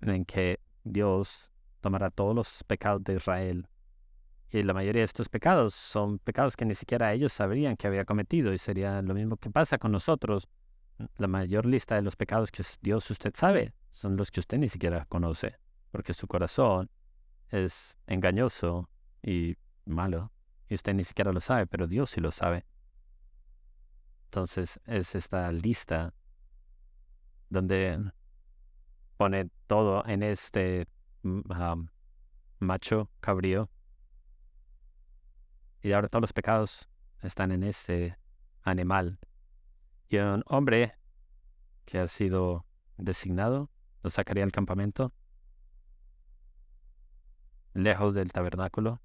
en 0.00 0.24
que 0.24 0.60
Dios 0.84 1.50
tomará 1.80 2.10
todos 2.10 2.34
los 2.34 2.64
pecados 2.64 3.02
de 3.04 3.14
Israel. 3.14 3.68
Y 4.50 4.62
la 4.62 4.72
mayoría 4.72 5.00
de 5.00 5.04
estos 5.04 5.28
pecados 5.28 5.74
son 5.74 6.18
pecados 6.18 6.56
que 6.56 6.64
ni 6.64 6.74
siquiera 6.74 7.12
ellos 7.12 7.32
sabrían 7.32 7.76
que 7.76 7.86
había 7.86 8.04
cometido 8.04 8.52
y 8.52 8.58
sería 8.58 9.02
lo 9.02 9.14
mismo 9.14 9.36
que 9.36 9.50
pasa 9.50 9.78
con 9.78 9.92
nosotros 9.92 10.48
la 11.16 11.28
mayor 11.28 11.66
lista 11.66 11.94
de 11.94 12.02
los 12.02 12.16
pecados 12.16 12.50
que 12.50 12.62
Dios 12.80 13.08
usted 13.10 13.32
sabe 13.34 13.72
son 13.90 14.16
los 14.16 14.30
que 14.30 14.40
usted 14.40 14.58
ni 14.58 14.68
siquiera 14.68 15.06
conoce, 15.08 15.58
porque 15.90 16.14
su 16.14 16.26
corazón 16.26 16.90
es 17.50 17.96
engañoso 18.06 18.88
y 19.22 19.56
malo, 19.84 20.32
y 20.68 20.74
usted 20.74 20.94
ni 20.94 21.04
siquiera 21.04 21.32
lo 21.32 21.40
sabe, 21.40 21.66
pero 21.66 21.86
Dios 21.86 22.10
sí 22.10 22.20
lo 22.20 22.30
sabe. 22.30 22.66
Entonces 24.28 24.78
es 24.84 25.14
esta 25.14 25.50
lista 25.50 26.12
donde 27.48 28.12
pone 29.16 29.50
todo 29.66 30.04
en 30.06 30.22
este 30.22 30.86
macho 32.58 33.10
cabrío. 33.20 33.70
Y 35.80 35.92
ahora 35.92 36.08
todos 36.08 36.20
los 36.20 36.34
pecados 36.34 36.90
están 37.22 37.52
en 37.52 37.62
ese 37.62 38.18
animal. 38.64 39.18
Y 40.10 40.18
un 40.18 40.44
hombre 40.46 40.98
que 41.86 41.98
ha 41.98 42.06
sido 42.06 42.66
designado 42.98 43.70
lo 44.02 44.10
sacaría 44.10 44.44
al 44.44 44.52
campamento, 44.52 45.14
lejos 47.72 48.12
del 48.12 48.30
tabernáculo, 48.30 49.00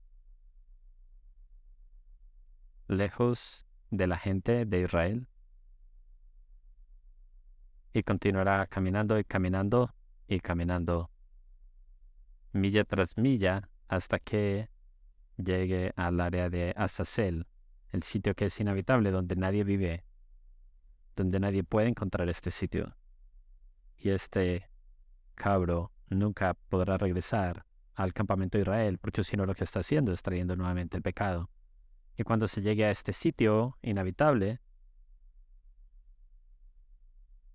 lejos 2.90 3.66
de 3.94 4.08
la 4.08 4.18
gente 4.18 4.66
de 4.66 4.82
Israel, 4.82 5.28
y 7.94 8.02
continuará 8.02 8.66
caminando 8.66 9.20
y 9.20 9.24
caminando 9.24 9.94
y 10.28 10.40
caminando 10.40 11.12
milla 12.54 12.84
tras 12.86 13.18
milla 13.18 13.70
hasta 13.88 14.18
que 14.18 14.70
llegue 15.38 15.94
al 15.96 16.20
área 16.20 16.50
de 16.50 16.74
Azazel, 16.76 17.46
el 17.92 18.02
sitio 18.02 18.34
que 18.34 18.46
es 18.46 18.60
inhabitable, 18.60 19.12
donde 19.12 19.36
nadie 19.36 19.64
vive, 19.64 20.04
donde 21.16 21.40
nadie 21.40 21.64
puede 21.64 21.88
encontrar 21.88 22.28
este 22.30 22.50
sitio. 22.50 22.96
Y 23.98 24.10
este 24.10 24.70
cabro 25.36 25.92
nunca 26.10 26.56
podrá 26.56 26.98
regresar 26.98 27.64
al 27.94 28.12
campamento 28.12 28.58
de 28.58 28.64
Israel, 28.64 28.98
porque 28.98 29.24
si 29.24 29.38
no 29.38 29.46
lo 29.46 29.54
que 29.54 29.66
está 29.66 29.82
haciendo 29.82 30.12
es 30.12 30.24
trayendo 30.24 30.56
nuevamente 30.56 30.98
el 30.98 31.04
pecado. 31.04 31.52
Y 32.15 32.23
cuando 32.23 32.47
se 32.47 32.62
llegue 32.62 32.86
a 32.86 32.91
este 32.91 33.12
sitio 33.12 33.78
inhabitable, 33.82 34.60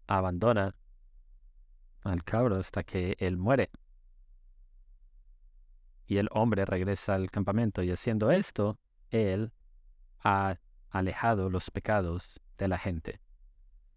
abandona 0.07 0.75
al 2.03 2.25
cabro 2.25 2.57
hasta 2.57 2.83
que 2.83 3.17
él 3.19 3.37
muere. 3.37 3.71
Y 6.07 6.17
el 6.17 6.29
hombre 6.33 6.65
regresa 6.65 7.15
al 7.15 7.31
campamento 7.31 7.83
y 7.83 7.91
haciendo 7.91 8.31
esto, 8.31 8.79
él 9.11 9.53
ha 10.21 10.59
alejado 10.91 11.51
los 11.51 11.71
pecados 11.71 12.41
de 12.57 12.69
la 12.69 12.79
gente. 12.79 13.21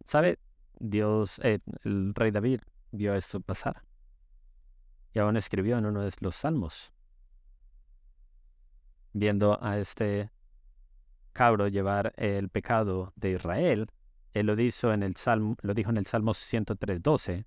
¿Sabe? 0.03 0.39
Dios, 0.79 1.39
eh, 1.39 1.59
el 1.83 2.13
rey 2.13 2.31
David 2.31 2.61
vio 2.91 3.15
eso 3.15 3.39
pasar. 3.39 3.83
Y 5.13 5.19
aún 5.19 5.37
escribió 5.37 5.77
en 5.77 5.85
uno 5.85 6.01
de 6.01 6.11
los 6.19 6.35
salmos, 6.35 6.91
viendo 9.13 9.61
a 9.63 9.77
este 9.77 10.31
cabro 11.33 11.67
llevar 11.67 12.13
el 12.17 12.49
pecado 12.49 13.13
de 13.15 13.31
Israel, 13.31 13.87
él 14.33 14.45
lo 14.45 14.55
dijo 14.55 14.91
en 14.91 15.03
el 15.03 15.15
Salmo, 15.15 15.55
lo 15.61 15.73
dijo 15.73 15.89
en 15.89 15.97
el 15.97 16.05
Salmo 16.05 16.31
103.12, 16.33 17.45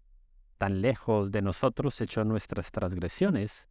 tan 0.59 0.81
lejos 0.81 1.31
de 1.31 1.43
nosotros 1.43 2.01
echó 2.01 2.25
nuestras 2.25 2.71
transgresiones, 2.71 3.69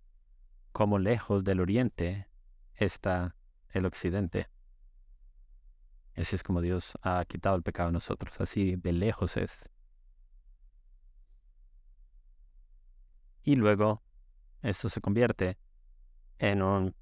como 0.71 0.97
lejos 0.99 1.43
del 1.43 1.59
oriente 1.59 2.27
está 2.75 3.35
el 3.69 3.85
occidente. 3.85 4.49
Así 6.15 6.35
es 6.35 6.43
como 6.43 6.61
Dios 6.61 6.97
ha 7.01 7.23
quitado 7.25 7.55
el 7.55 7.63
pecado 7.63 7.89
de 7.89 7.93
nosotros, 7.93 8.39
así 8.39 8.75
de 8.75 8.93
lejos 8.93 9.37
es. 9.37 9.63
Y 13.43 13.55
luego 13.55 14.01
esto 14.61 14.89
se 14.89 15.01
convierte 15.01 15.57
en 16.37 16.61
un... 16.61 16.95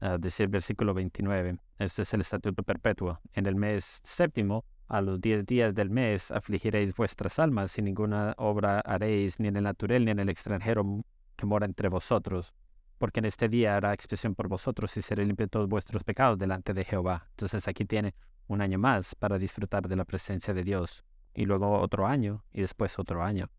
Uh, 0.00 0.16
dice 0.18 0.44
el 0.44 0.48
versículo 0.48 0.94
29, 0.94 1.58
este 1.78 2.02
es 2.02 2.14
el 2.14 2.20
estatuto 2.20 2.62
perpetuo. 2.62 3.20
En 3.32 3.46
el 3.46 3.56
mes 3.56 4.00
séptimo, 4.04 4.64
a 4.86 5.00
los 5.00 5.20
diez 5.20 5.44
días 5.44 5.74
del 5.74 5.90
mes, 5.90 6.30
afligiréis 6.30 6.94
vuestras 6.94 7.38
almas, 7.38 7.76
y 7.78 7.82
ninguna 7.82 8.34
obra 8.36 8.80
haréis, 8.80 9.40
ni 9.40 9.48
en 9.48 9.56
el 9.56 9.64
natural 9.64 10.04
ni 10.04 10.12
en 10.12 10.20
el 10.20 10.28
extranjero 10.28 11.04
que 11.36 11.46
mora 11.46 11.66
entre 11.66 11.88
vosotros 11.88 12.54
porque 12.98 13.20
en 13.20 13.26
este 13.26 13.48
día 13.48 13.76
hará 13.76 13.94
expresión 13.94 14.34
por 14.34 14.48
vosotros 14.48 14.96
y 14.96 15.02
seré 15.02 15.24
limpio 15.24 15.48
todos 15.48 15.68
vuestros 15.68 16.04
pecados 16.04 16.38
delante 16.38 16.74
de 16.74 16.84
Jehová. 16.84 17.28
Entonces 17.30 17.66
aquí 17.68 17.84
tiene 17.84 18.14
un 18.48 18.60
año 18.60 18.78
más 18.78 19.14
para 19.14 19.38
disfrutar 19.38 19.88
de 19.88 19.96
la 19.96 20.04
presencia 20.04 20.52
de 20.52 20.64
Dios, 20.64 21.04
y 21.34 21.44
luego 21.44 21.80
otro 21.80 22.06
año, 22.06 22.44
y 22.52 22.60
después 22.60 22.98
otro 22.98 23.22
año. 23.22 23.50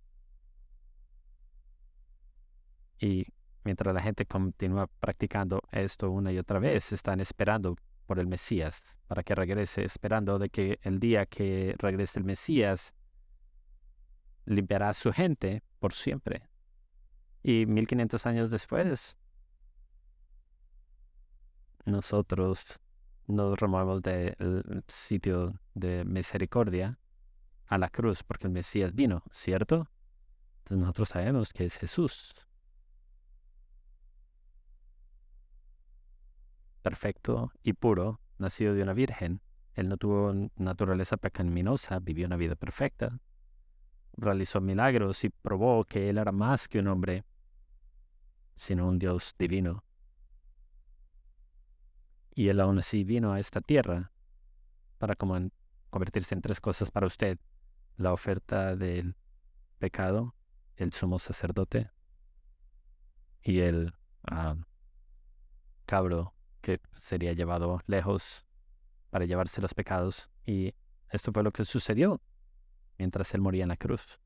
Y 3.00 3.28
mientras 3.70 3.94
la 3.94 4.02
gente 4.02 4.26
continúa 4.26 4.88
practicando 5.00 5.62
esto 5.72 6.10
una 6.10 6.32
y 6.32 6.40
otra 6.40 6.58
vez, 6.58 6.92
están 6.92 7.20
esperando 7.20 7.76
por 8.08 8.18
el 8.18 8.26
Mesías, 8.26 8.82
para 9.06 9.22
que 9.22 9.36
regrese, 9.36 9.84
esperando 9.84 10.40
de 10.40 10.50
que 10.50 10.80
el 10.82 10.98
día 10.98 11.28
que 11.28 11.76
regrese 11.78 12.18
el 12.18 12.26
Mesías, 12.26 12.96
limpiará 14.46 14.90
a 14.90 14.96
su 14.96 15.14
gente 15.14 15.62
por 15.78 15.94
siempre. 15.94 16.50
Y 17.44 17.68
1500 17.68 18.26
años 18.26 18.50
después, 18.50 19.16
nosotros 21.86 22.80
nos 23.28 23.60
removemos 23.60 24.02
del 24.02 24.84
sitio 24.88 25.60
de 25.76 26.06
misericordia 26.06 26.98
a 27.68 27.78
la 27.78 27.90
cruz 27.90 28.24
porque 28.24 28.48
el 28.48 28.54
Mesías 28.54 28.96
vino, 28.96 29.22
¿cierto? 29.30 29.88
Entonces 30.64 30.80
nosotros 30.80 31.10
sabemos 31.10 31.54
que 31.54 31.66
es 31.66 31.78
Jesús. 31.78 32.34
Perfecto 36.82 37.52
y 37.64 37.74
puro, 37.74 38.22
nacido 38.38 38.74
de 38.74 38.84
una 38.84 38.94
virgen. 38.94 39.42
Él 39.74 39.90
no 39.90 39.98
tuvo 39.98 40.34
naturaleza 40.56 41.18
pecaminosa, 41.18 42.00
vivió 42.00 42.26
una 42.26 42.38
vida 42.38 42.56
perfecta. 42.56 43.20
Realizó 44.18 44.62
milagros 44.62 45.24
y 45.24 45.30
probó 45.30 45.86
que 45.86 46.10
él 46.10 46.18
era 46.18 46.32
más 46.32 46.68
que 46.68 46.80
un 46.80 46.88
hombre, 46.88 47.24
sino 48.56 48.88
un 48.88 49.00
Dios 49.00 49.36
divino. 49.38 49.84
Y 52.34 52.50
él 52.50 52.60
aún 52.60 52.80
así 52.80 53.04
vino 53.04 53.34
a 53.34 53.40
esta 53.40 53.62
tierra 53.62 54.12
para 54.98 55.16
convertirse 55.16 56.36
en 56.36 56.42
tres 56.42 56.60
cosas 56.62 56.92
para 56.92 57.08
usted. 57.08 57.40
La 57.98 58.14
oferta 58.14 58.76
del 58.76 59.16
pecado, 59.78 60.36
el 60.76 60.94
sumo 60.94 61.20
sacerdote 61.20 61.92
y 63.42 63.60
el 63.60 63.94
ah, 64.24 64.56
cabro 65.86 66.34
que 66.62 66.80
sería 66.96 67.34
llevado 67.34 67.82
lejos 67.88 68.46
para 69.10 69.26
llevarse 69.26 69.62
los 69.62 69.74
pecados. 69.74 70.30
Y 70.46 70.74
esto 71.10 71.32
fue 71.32 71.44
lo 71.44 71.52
que 71.52 71.66
sucedió 71.66 72.22
mientras 72.98 73.34
él 73.34 73.42
moría 73.42 73.64
en 73.64 73.70
la 73.70 73.78
cruz. 73.78 74.20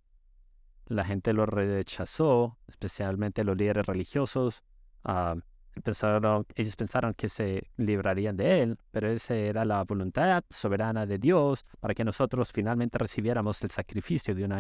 La 0.86 1.06
gente 1.06 1.34
lo 1.34 1.46
rechazó, 1.46 2.58
especialmente 2.68 3.44
los 3.44 3.56
líderes 3.56 3.86
religiosos, 3.86 4.64
uh, 5.06 5.40
Pensaron, 5.82 6.46
ellos 6.54 6.76
pensaron 6.76 7.14
que 7.16 7.28
se 7.28 7.72
librarían 7.78 8.38
de 8.38 8.62
él, 8.62 8.78
pero 8.92 9.10
esa 9.10 9.34
era 9.34 9.66
la 9.66 9.84
voluntad 9.84 10.44
soberana 10.50 11.08
de 11.08 11.18
Dios 11.18 11.66
para 11.80 11.96
que 11.96 12.04
nosotros 12.04 12.52
finalmente 12.54 13.00
recibiéramos 13.00 13.62
el 13.64 13.72
sacrificio 13.72 14.36
de 14.36 14.46
una 14.46 14.60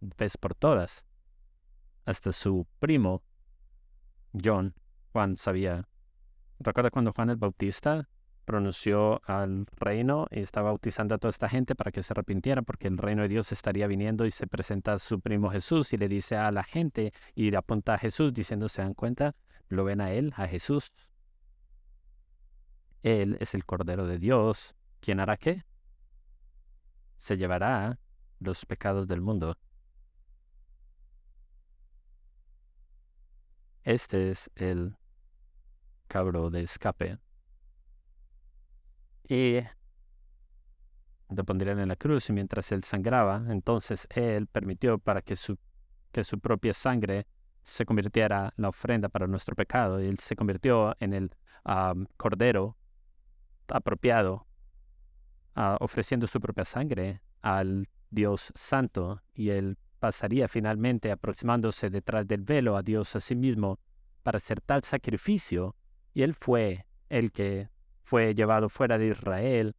vez 0.00 0.36
por 0.36 0.54
todas. 0.54 1.04
Hasta 2.04 2.30
su 2.30 2.64
primo, 2.78 3.22
John, 4.32 4.72
Juan 5.12 5.36
sabía. 5.36 5.88
¿Recuerda 6.58 6.90
cuando 6.90 7.12
Juan 7.12 7.30
el 7.30 7.36
Bautista 7.36 8.08
pronunció 8.44 9.20
al 9.26 9.66
reino 9.76 10.26
y 10.30 10.40
estaba 10.40 10.70
bautizando 10.70 11.14
a 11.14 11.18
toda 11.18 11.30
esta 11.30 11.48
gente 11.48 11.74
para 11.74 11.90
que 11.90 12.02
se 12.02 12.12
arrepintiera 12.12 12.62
porque 12.62 12.86
el 12.86 12.96
reino 12.96 13.22
de 13.22 13.28
Dios 13.28 13.50
estaría 13.50 13.86
viniendo 13.88 14.24
y 14.24 14.30
se 14.30 14.46
presenta 14.46 14.92
a 14.94 14.98
su 14.98 15.20
primo 15.20 15.50
Jesús 15.50 15.92
y 15.92 15.96
le 15.96 16.08
dice 16.08 16.36
a 16.36 16.52
la 16.52 16.62
gente 16.62 17.12
y 17.34 17.50
le 17.50 17.56
apunta 17.56 17.94
a 17.94 17.98
Jesús 17.98 18.32
diciendo, 18.32 18.68
¿se 18.68 18.82
dan 18.82 18.94
cuenta? 18.94 19.34
lo 19.68 19.84
ven 19.84 20.00
a 20.00 20.12
Él, 20.12 20.32
a 20.36 20.46
Jesús. 20.46 20.92
Él 23.02 23.36
es 23.40 23.54
el 23.54 23.64
Cordero 23.64 24.06
de 24.06 24.18
Dios. 24.18 24.74
¿Quién 25.00 25.20
hará 25.20 25.36
qué? 25.36 25.64
Se 27.16 27.36
llevará 27.36 27.98
los 28.38 28.66
pecados 28.66 29.06
del 29.06 29.20
mundo. 29.20 29.56
Este 33.82 34.30
es 34.30 34.50
el 34.56 34.96
cabro 36.06 36.50
de 36.50 36.62
escape. 36.62 37.18
Y 39.28 39.58
lo 41.28 41.44
pondrían 41.44 41.78
en 41.80 41.88
la 41.88 41.96
cruz 41.96 42.28
y 42.28 42.32
mientras 42.32 42.70
él 42.72 42.84
sangraba, 42.84 43.42
entonces 43.48 44.06
él 44.10 44.46
permitió 44.46 44.98
para 44.98 45.22
que 45.22 45.36
su, 45.36 45.58
que 46.12 46.22
su 46.24 46.38
propia 46.38 46.72
sangre 46.72 47.26
se 47.62 47.84
convirtiera 47.84 48.54
en 48.56 48.62
la 48.62 48.68
ofrenda 48.68 49.08
para 49.08 49.26
nuestro 49.26 49.56
pecado. 49.56 49.98
Él 49.98 50.18
se 50.18 50.36
convirtió 50.36 50.96
en 51.00 51.14
el 51.14 51.30
cordero 52.16 52.76
apropiado, 53.68 54.46
ah, 55.56 55.76
ofreciendo 55.80 56.28
su 56.28 56.40
propia 56.40 56.64
sangre 56.64 57.22
al 57.42 57.88
Dios 58.10 58.52
Santo. 58.54 59.20
Y 59.34 59.50
él 59.50 59.78
pasaría 59.98 60.46
finalmente 60.46 61.10
aproximándose 61.10 61.90
detrás 61.90 62.26
del 62.28 62.42
velo 62.42 62.76
a 62.76 62.82
Dios 62.82 63.16
a 63.16 63.20
sí 63.20 63.34
mismo 63.34 63.80
para 64.22 64.36
hacer 64.36 64.60
tal 64.60 64.84
sacrificio. 64.84 65.74
Y 66.16 66.22
él 66.22 66.32
fue 66.32 66.86
el 67.10 67.30
que 67.30 67.68
fue 68.02 68.34
llevado 68.34 68.70
fuera 68.70 68.96
de 68.96 69.08
Israel, 69.08 69.76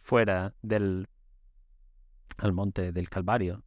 fuera 0.00 0.54
del 0.62 1.08
al 2.38 2.52
monte 2.52 2.92
del 2.92 3.10
Calvario 3.10 3.66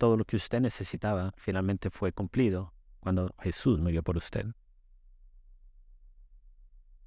todo 0.00 0.16
lo 0.16 0.24
que 0.24 0.36
usted 0.36 0.60
necesitaba 0.60 1.34
finalmente 1.36 1.90
fue 1.90 2.10
cumplido 2.10 2.72
cuando 3.00 3.34
Jesús 3.38 3.78
murió 3.78 4.02
por 4.02 4.16
usted. 4.16 4.46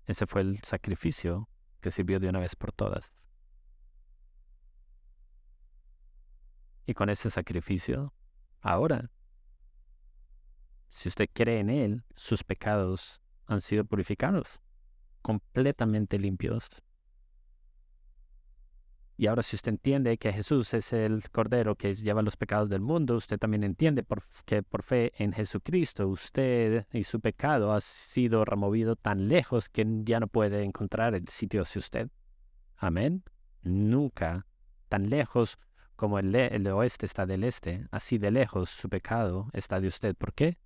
Ese 0.06 0.28
fue 0.28 0.42
el 0.42 0.60
sacrificio 0.62 1.50
que 1.82 1.90
sirvió 1.90 2.20
de 2.20 2.30
una 2.30 2.40
vez 2.40 2.56
por 2.56 2.72
todas. 2.72 3.12
Y 6.86 6.94
con 6.94 7.10
ese 7.10 7.32
sacrificio, 7.32 8.14
ahora, 8.62 9.10
si 10.94 11.10
usted 11.10 11.28
cree 11.34 11.60
en 11.60 11.72
Él, 11.72 12.04
sus 12.16 12.44
pecados 12.44 13.20
han 13.48 13.62
sido 13.62 13.84
purificados, 13.84 14.62
completamente 15.24 16.20
limpios. 16.20 16.70
Y 19.18 19.26
ahora 19.26 19.42
si 19.42 19.56
usted 19.56 19.72
entiende 19.72 20.18
que 20.18 20.32
Jesús 20.32 20.74
es 20.76 20.94
el 20.94 21.30
Cordero 21.32 21.76
que 21.76 21.94
lleva 21.96 22.22
los 22.22 22.38
pecados 22.38 22.70
del 22.70 22.82
mundo, 22.82 23.16
usted 23.16 23.40
también 23.40 23.64
entiende 23.64 24.06
que 24.46 24.62
por 24.62 24.84
fe 24.84 25.12
en 25.18 25.34
Jesucristo 25.34 26.08
usted 26.08 26.86
y 26.92 27.04
su 27.04 27.20
pecado 27.20 27.74
ha 27.74 27.82
sido 27.82 28.46
removido 28.46 28.96
tan 28.96 29.28
lejos 29.28 29.70
que 29.70 29.86
ya 30.04 30.20
no 30.20 30.28
puede 30.28 30.64
encontrar 30.64 31.16
el 31.16 31.28
sitio 31.28 31.64
hacia 31.64 31.80
usted. 31.80 32.10
Amén. 32.78 33.24
Nunca 33.64 34.46
tan 34.90 35.10
lejos 35.10 35.58
como 35.96 36.20
el, 36.20 36.36
el 36.36 36.68
oeste 36.68 37.08
está 37.08 37.26
del 37.26 37.44
este, 37.44 37.88
así 37.92 38.20
de 38.20 38.30
lejos 38.30 38.70
su 38.70 38.90
pecado 38.90 39.50
está 39.54 39.80
de 39.80 39.88
usted. 39.88 40.16
¿Por 40.16 40.34
qué? 40.34 40.58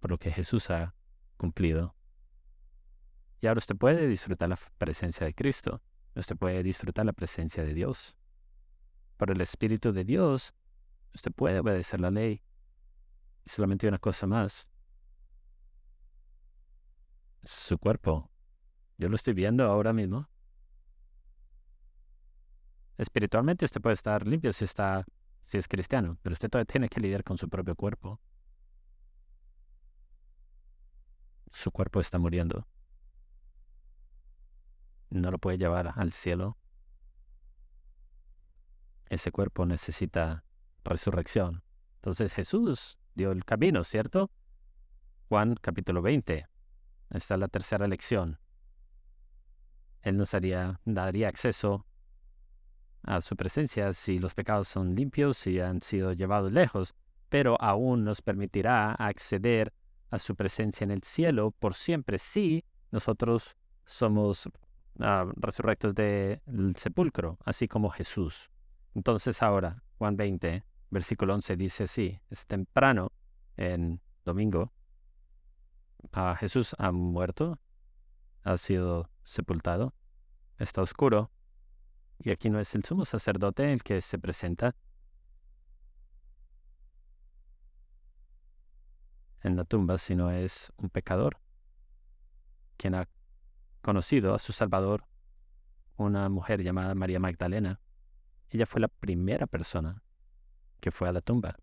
Por 0.00 0.10
lo 0.10 0.18
que 0.18 0.30
Jesús 0.30 0.70
ha 0.70 0.94
cumplido. 1.36 1.94
Y 3.40 3.46
ahora 3.46 3.58
usted 3.58 3.76
puede 3.76 4.06
disfrutar 4.08 4.48
la 4.48 4.58
presencia 4.78 5.26
de 5.26 5.34
Cristo. 5.34 5.82
Usted 6.14 6.36
puede 6.36 6.62
disfrutar 6.62 7.04
la 7.04 7.12
presencia 7.12 7.62
de 7.64 7.74
Dios. 7.74 8.16
Por 9.16 9.30
el 9.30 9.40
Espíritu 9.40 9.92
de 9.92 10.04
Dios, 10.04 10.54
usted 11.14 11.32
puede 11.32 11.60
obedecer 11.60 12.00
la 12.00 12.10
ley. 12.10 12.42
Y 13.44 13.50
solamente 13.50 13.86
una 13.86 13.98
cosa 13.98 14.26
más. 14.26 14.68
Su 17.42 17.78
cuerpo. 17.78 18.30
Yo 18.98 19.08
lo 19.08 19.16
estoy 19.16 19.34
viendo 19.34 19.64
ahora 19.64 19.92
mismo. 19.92 20.28
Espiritualmente 22.96 23.66
usted 23.66 23.80
puede 23.80 23.94
estar 23.94 24.26
limpio 24.26 24.52
si 24.52 24.64
está 24.64 25.04
si 25.46 25.58
es 25.58 25.68
cristiano, 25.68 26.18
pero 26.22 26.32
usted 26.32 26.50
todavía 26.50 26.66
tiene 26.66 26.88
que 26.88 27.00
lidiar 27.00 27.22
con 27.22 27.38
su 27.38 27.48
propio 27.48 27.76
cuerpo. 27.76 28.20
Su 31.56 31.70
cuerpo 31.70 32.00
está 32.00 32.18
muriendo 32.18 32.66
no 35.10 35.30
lo 35.30 35.38
puede 35.38 35.58
llevar 35.58 35.92
al 35.96 36.12
cielo. 36.12 36.56
Ese 39.08 39.30
cuerpo 39.30 39.66
necesita 39.66 40.44
resurrección. 40.84 41.62
Entonces 41.96 42.34
Jesús 42.34 42.98
dio 43.14 43.32
el 43.32 43.44
camino, 43.44 43.84
¿cierto? 43.84 44.30
Juan 45.28 45.56
capítulo 45.60 46.02
20. 46.02 46.46
Esta 47.10 47.34
es 47.34 47.40
la 47.40 47.48
tercera 47.48 47.86
lección. 47.86 48.38
Él 50.02 50.16
nos 50.16 50.32
daría, 50.32 50.80
daría 50.84 51.28
acceso 51.28 51.86
a 53.02 53.20
su 53.20 53.36
presencia 53.36 53.92
si 53.92 54.18
los 54.18 54.34
pecados 54.34 54.68
son 54.68 54.94
limpios 54.94 55.46
y 55.46 55.60
han 55.60 55.80
sido 55.80 56.12
llevados 56.12 56.52
lejos, 56.52 56.94
pero 57.28 57.60
aún 57.60 58.04
nos 58.04 58.22
permitirá 58.22 58.92
acceder 58.92 59.72
a 60.10 60.18
su 60.18 60.36
presencia 60.36 60.84
en 60.84 60.90
el 60.90 61.02
cielo 61.02 61.50
por 61.50 61.74
siempre 61.74 62.18
si 62.18 62.64
nosotros 62.90 63.56
somos 63.84 64.46
uh, 64.46 65.32
resurrectos 65.36 65.94
del 65.94 66.74
sepulcro, 66.76 67.38
así 67.44 67.68
como 67.68 67.90
Jesús. 67.90 68.50
Entonces 68.94 69.42
ahora, 69.42 69.82
Juan 69.98 70.16
20, 70.16 70.64
versículo 70.90 71.34
11 71.34 71.56
dice 71.56 71.84
así, 71.84 72.18
es 72.30 72.46
temprano 72.46 73.12
en 73.56 74.00
domingo, 74.24 74.72
uh, 76.16 76.34
Jesús 76.36 76.74
ha 76.78 76.92
muerto, 76.92 77.58
ha 78.42 78.56
sido 78.56 79.10
sepultado, 79.24 79.94
está 80.58 80.82
oscuro, 80.82 81.30
y 82.18 82.30
aquí 82.30 82.50
no 82.50 82.58
es 82.58 82.74
el 82.74 82.84
sumo 82.84 83.04
sacerdote 83.04 83.72
el 83.72 83.82
que 83.82 84.00
se 84.00 84.18
presenta. 84.18 84.74
En 89.42 89.56
la 89.56 89.64
tumba, 89.64 89.98
sino 89.98 90.30
es 90.30 90.72
un 90.76 90.90
pecador, 90.90 91.38
quien 92.76 92.94
ha 92.94 93.08
conocido 93.82 94.34
a 94.34 94.38
su 94.38 94.52
Salvador, 94.52 95.04
una 95.96 96.28
mujer 96.28 96.62
llamada 96.62 96.94
María 96.94 97.20
Magdalena. 97.20 97.80
Ella 98.50 98.66
fue 98.66 98.80
la 98.80 98.88
primera 98.88 99.46
persona 99.46 100.02
que 100.80 100.90
fue 100.90 101.08
a 101.08 101.12
la 101.12 101.20
tumba. 101.20 101.56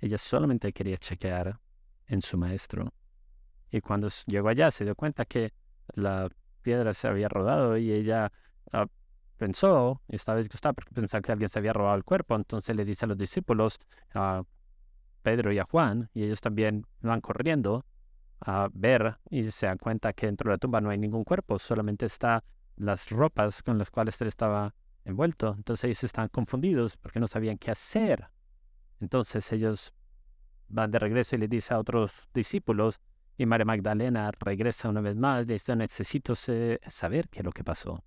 Ella 0.00 0.18
solamente 0.18 0.72
quería 0.72 0.96
chequear 0.96 1.60
en 2.06 2.22
su 2.22 2.38
maestro. 2.38 2.92
Y 3.70 3.80
cuando 3.80 4.08
llegó 4.26 4.48
allá 4.48 4.70
se 4.70 4.84
dio 4.84 4.94
cuenta 4.94 5.24
que 5.24 5.52
la 5.94 6.28
piedra 6.62 6.94
se 6.94 7.08
había 7.08 7.28
rodado 7.28 7.76
y 7.76 7.92
ella 7.92 8.32
ah, 8.72 8.86
pensó, 9.36 10.02
estaba 10.08 10.38
disgustada 10.38 10.72
porque 10.72 10.92
pensaba 10.92 11.22
que 11.22 11.32
alguien 11.32 11.48
se 11.48 11.58
había 11.58 11.72
robado 11.72 11.96
el 11.96 12.04
cuerpo. 12.04 12.34
Entonces 12.34 12.74
le 12.76 12.84
dice 12.84 13.04
a 13.04 13.08
los 13.08 13.18
discípulos, 13.18 13.78
a 14.14 14.42
Pedro 15.22 15.52
y 15.52 15.58
a 15.58 15.64
Juan, 15.64 16.10
y 16.14 16.24
ellos 16.24 16.40
también 16.40 16.86
van 17.00 17.20
corriendo 17.20 17.84
a 18.40 18.68
ver 18.72 19.18
y 19.28 19.44
se 19.44 19.66
dan 19.66 19.78
cuenta 19.78 20.12
que 20.12 20.26
dentro 20.26 20.50
de 20.50 20.54
la 20.54 20.58
tumba 20.58 20.80
no 20.80 20.90
hay 20.90 20.98
ningún 20.98 21.24
cuerpo, 21.24 21.58
solamente 21.58 22.06
está 22.06 22.42
las 22.76 23.10
ropas 23.10 23.62
con 23.62 23.78
las 23.78 23.90
cuales 23.90 24.20
él 24.20 24.28
estaba 24.28 24.74
envuelto. 25.04 25.54
Entonces 25.56 25.84
ellos 25.84 26.04
están 26.04 26.28
confundidos 26.28 26.96
porque 26.96 27.20
no 27.20 27.26
sabían 27.26 27.58
qué 27.58 27.70
hacer. 27.70 28.28
Entonces 29.00 29.50
ellos 29.52 29.92
van 30.68 30.90
de 30.90 30.98
regreso 30.98 31.36
y 31.36 31.38
le 31.38 31.48
dice 31.48 31.74
a 31.74 31.78
otros 31.78 32.28
discípulos 32.32 33.00
y 33.36 33.46
María 33.46 33.64
Magdalena 33.64 34.30
regresa 34.38 34.88
una 34.88 35.00
vez 35.00 35.16
más, 35.16 35.46
dice, 35.46 35.74
necesito 35.74 36.34
saber 36.34 37.28
qué 37.28 37.40
es 37.40 37.44
lo 37.44 37.52
que 37.52 37.64
pasó. 37.64 38.04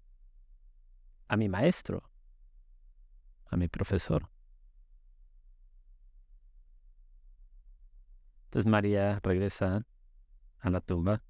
A 1.28 1.38
mi 1.38 1.49
maestro, 1.49 2.09
a 3.47 3.57
mi 3.57 3.68
profesor. 3.68 4.30
Entonces 8.54 8.70
María 8.70 9.20
regresa 9.24 9.84
a 10.60 10.70
la 10.70 10.80
tumba 10.80 11.24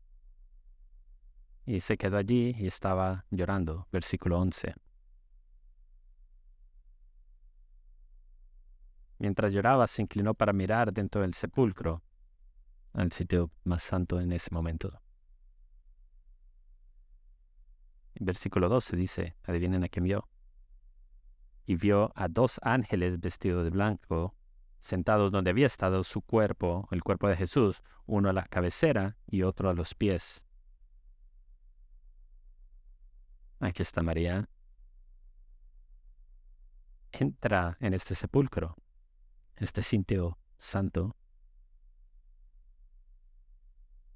y 1.65 1.80
se 1.80 1.97
quedó 1.97 2.17
allí 2.17 2.53
y 2.59 2.67
estaba 2.67 3.26
llorando. 3.32 3.88
Versículo 3.93 4.41
11. 4.41 4.76
Mientras 9.19 9.53
lloraba, 9.53 9.88
se 9.88 10.01
inclinó 10.01 10.34
para 10.34 10.51
mirar 10.51 10.91
dentro 10.91 11.21
del 11.21 11.34
sepulcro, 11.34 12.03
al 12.91 13.13
sitio 13.13 13.51
más 13.63 13.84
santo 13.84 14.19
en 14.19 14.34
ese 14.34 14.49
momento. 14.51 15.01
Versículo 18.15 18.67
12 18.67 18.97
dice, 18.97 19.38
adivinen 19.43 19.86
a 19.86 19.88
quién 19.88 20.03
vio. 20.03 20.28
Y 21.65 21.78
vio 21.78 22.11
a 22.15 22.28
dos 22.28 22.59
ángeles 22.63 23.21
vestidos 23.21 23.63
de 23.63 23.69
blanco 23.69 24.36
sentados 24.84 25.31
donde 25.31 25.49
había 25.49 25.65
estado 25.65 26.03
su 26.03 26.19
cuerpo, 26.19 26.89
el 26.91 27.03
cuerpo 27.03 27.29
de 27.29 27.38
Jesús, 27.38 27.81
uno 28.05 28.29
a 28.29 28.34
la 28.34 28.43
cabecera 28.43 29.15
y 29.25 29.43
otro 29.43 29.69
a 29.69 29.73
los 29.73 29.95
pies. 29.95 30.43
Aquí 33.61 33.81
está 33.81 34.03
María. 34.03 34.49
Entra 37.13 37.77
en 37.79 37.93
este 37.93 38.13
sepulcro, 38.13 38.75
este 39.55 39.84
sitio 39.84 40.38
santo, 40.57 41.15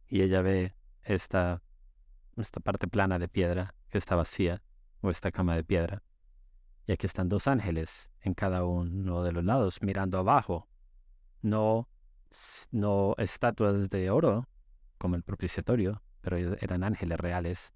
y 0.10 0.22
ella 0.22 0.42
ve 0.42 0.76
esta, 1.04 1.62
esta 2.36 2.60
parte 2.60 2.90
plana 2.90 3.20
de 3.20 3.30
piedra 3.30 3.74
que 3.88 4.00
está 4.00 4.18
vacía, 4.18 4.62
o 5.00 5.12
esta 5.12 5.32
cama 5.32 5.56
de 5.56 5.64
piedra. 5.64 6.04
Y 6.88 6.94
aquí 6.94 7.06
están 7.06 7.28
dos 7.28 7.50
ángeles 7.50 8.14
en 8.22 8.34
cada 8.34 8.64
uno 8.64 9.22
de 9.22 9.34
los 9.34 9.44
lados 9.44 9.82
mirando 9.82 10.18
abajo. 10.20 10.70
No, 11.42 11.90
no 12.72 13.14
estatuas 13.18 13.90
de 13.90 14.10
oro 14.10 14.48
como 14.98 15.18
el 15.18 15.24
propiciatorio, 15.24 16.02
pero 16.22 16.38
eran 16.38 16.86
ángeles 16.86 17.20
reales 17.20 17.74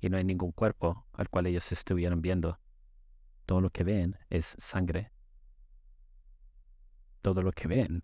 y 0.00 0.08
no 0.08 0.16
hay 0.16 0.24
ningún 0.24 0.52
cuerpo 0.52 1.04
al 1.14 1.28
cual 1.28 1.48
ellos 1.48 1.72
estuvieran 1.72 2.22
viendo. 2.22 2.60
Todo 3.44 3.60
lo 3.60 3.70
que 3.70 3.82
ven 3.82 4.16
es 4.30 4.54
sangre. 4.56 5.10
Todo 7.22 7.42
lo 7.42 7.50
que 7.50 7.66
ven 7.66 8.02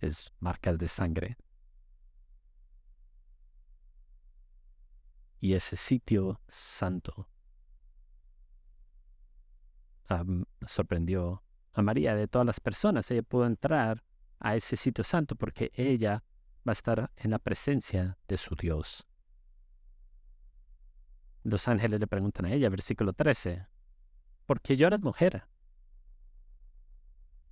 es 0.00 0.32
marcas 0.40 0.78
de 0.78 0.88
sangre. 0.88 1.36
Y 5.40 5.52
ese 5.52 5.76
sitio 5.76 6.40
santo 6.48 7.28
sorprendió 10.66 11.42
a 11.72 11.82
María 11.82 12.14
de 12.14 12.28
todas 12.28 12.46
las 12.46 12.60
personas. 12.60 13.10
Ella 13.10 13.22
pudo 13.22 13.46
entrar 13.46 14.04
a 14.38 14.56
ese 14.56 14.76
sitio 14.76 15.04
santo 15.04 15.36
porque 15.36 15.72
ella 15.74 16.24
va 16.66 16.70
a 16.70 16.72
estar 16.72 17.10
en 17.16 17.30
la 17.30 17.38
presencia 17.38 18.18
de 18.28 18.36
su 18.36 18.54
Dios. 18.54 19.06
Los 21.42 21.68
ángeles 21.68 22.00
le 22.00 22.06
preguntan 22.06 22.46
a 22.46 22.52
ella, 22.52 22.70
versículo 22.70 23.12
13, 23.12 23.66
¿por 24.46 24.60
qué 24.60 24.76
lloras 24.76 25.02
mujer? 25.02 25.44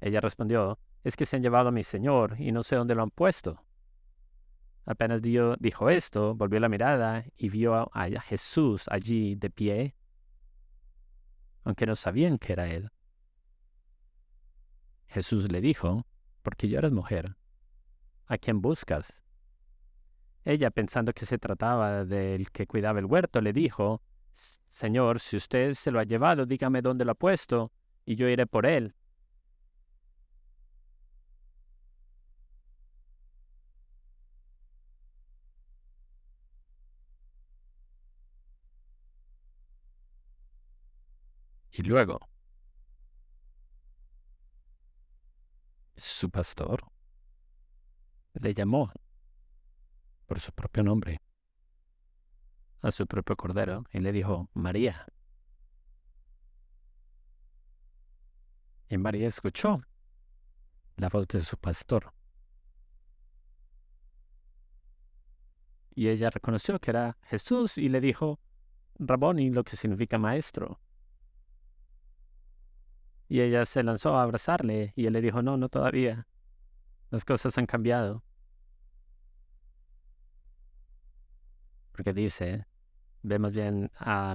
Ella 0.00 0.20
respondió, 0.20 0.78
es 1.04 1.16
que 1.16 1.26
se 1.26 1.36
han 1.36 1.42
llevado 1.42 1.68
a 1.68 1.72
mi 1.72 1.82
señor 1.82 2.36
y 2.38 2.52
no 2.52 2.62
sé 2.62 2.76
dónde 2.76 2.94
lo 2.94 3.02
han 3.02 3.10
puesto. 3.10 3.62
Apenas 4.84 5.22
dijo 5.22 5.90
esto, 5.90 6.34
volvió 6.34 6.58
la 6.58 6.68
mirada 6.68 7.24
y 7.36 7.50
vio 7.50 7.90
a 7.94 8.08
Jesús 8.20 8.86
allí 8.88 9.36
de 9.36 9.50
pie, 9.50 9.94
aunque 11.64 11.86
no 11.86 11.96
sabían 11.96 12.38
que 12.38 12.52
era 12.52 12.68
él. 12.68 12.90
Jesús 15.06 15.50
le 15.50 15.60
dijo, 15.60 16.06
porque 16.42 16.68
yo 16.68 16.78
eres 16.78 16.92
mujer, 16.92 17.36
¿a 18.26 18.38
quién 18.38 18.60
buscas? 18.60 19.22
Ella, 20.44 20.70
pensando 20.70 21.12
que 21.12 21.26
se 21.26 21.38
trataba 21.38 22.04
del 22.04 22.50
que 22.50 22.66
cuidaba 22.66 22.98
el 22.98 23.06
huerto, 23.06 23.40
le 23.40 23.52
dijo, 23.52 24.02
Señor, 24.32 25.20
si 25.20 25.36
usted 25.36 25.74
se 25.74 25.90
lo 25.90 26.00
ha 26.00 26.04
llevado, 26.04 26.46
dígame 26.46 26.82
dónde 26.82 27.04
lo 27.04 27.12
ha 27.12 27.14
puesto, 27.14 27.72
y 28.04 28.16
yo 28.16 28.28
iré 28.28 28.46
por 28.46 28.66
él. 28.66 28.94
Y 41.72 41.82
luego, 41.82 42.20
su 45.96 46.30
pastor 46.30 46.84
le 48.34 48.54
llamó 48.54 48.92
por 50.26 50.40
su 50.40 50.52
propio 50.52 50.82
nombre 50.82 51.20
a 52.82 52.90
su 52.90 53.06
propio 53.06 53.36
cordero 53.36 53.84
y 53.92 54.00
le 54.00 54.12
dijo, 54.12 54.50
María. 54.54 55.06
Y 58.88 58.98
María 58.98 59.28
escuchó 59.28 59.80
la 60.96 61.08
voz 61.08 61.28
de 61.28 61.40
su 61.40 61.56
pastor. 61.56 62.12
Y 65.94 66.08
ella 66.08 66.30
reconoció 66.30 66.78
que 66.80 66.90
era 66.90 67.16
Jesús 67.22 67.78
y 67.78 67.88
le 67.88 68.00
dijo, 68.00 68.40
Raboni, 68.98 69.50
lo 69.50 69.62
que 69.62 69.76
significa 69.76 70.18
maestro. 70.18 70.80
Y 73.32 73.40
ella 73.40 73.64
se 73.64 73.82
lanzó 73.82 74.18
a 74.18 74.24
abrazarle 74.24 74.92
y 74.94 75.06
él 75.06 75.14
le 75.14 75.22
dijo, 75.22 75.40
no, 75.40 75.56
no 75.56 75.70
todavía. 75.70 76.26
Las 77.08 77.24
cosas 77.24 77.56
han 77.56 77.64
cambiado. 77.64 78.22
Porque 81.92 82.12
dice, 82.12 82.66
vemos 83.22 83.52
bien 83.52 83.90
a 83.96 84.34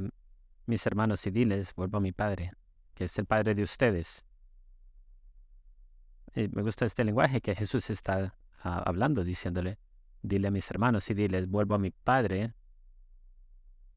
mis 0.65 0.83
hermanos 0.87 1.27
y 1.27 1.29
diles, 1.29 1.75
vuelvo 1.75 1.99
a 1.99 2.01
mi 2.01 2.11
padre, 2.11 2.53
que 2.95 3.03
es 3.03 3.15
el 3.19 3.27
padre 3.27 3.53
de 3.53 3.61
ustedes. 3.61 4.25
Y 6.33 6.47
me 6.47 6.63
gusta 6.63 6.85
este 6.85 7.03
lenguaje 7.03 7.39
que 7.39 7.53
Jesús 7.53 7.91
está 7.91 8.35
ah, 8.63 8.81
hablando, 8.83 9.23
diciéndole, 9.23 9.77
dile 10.23 10.47
a 10.47 10.51
mis 10.51 10.71
hermanos 10.71 11.07
y 11.11 11.13
diles, 11.13 11.47
vuelvo 11.47 11.75
a 11.75 11.77
mi 11.77 11.91
padre, 11.91 12.55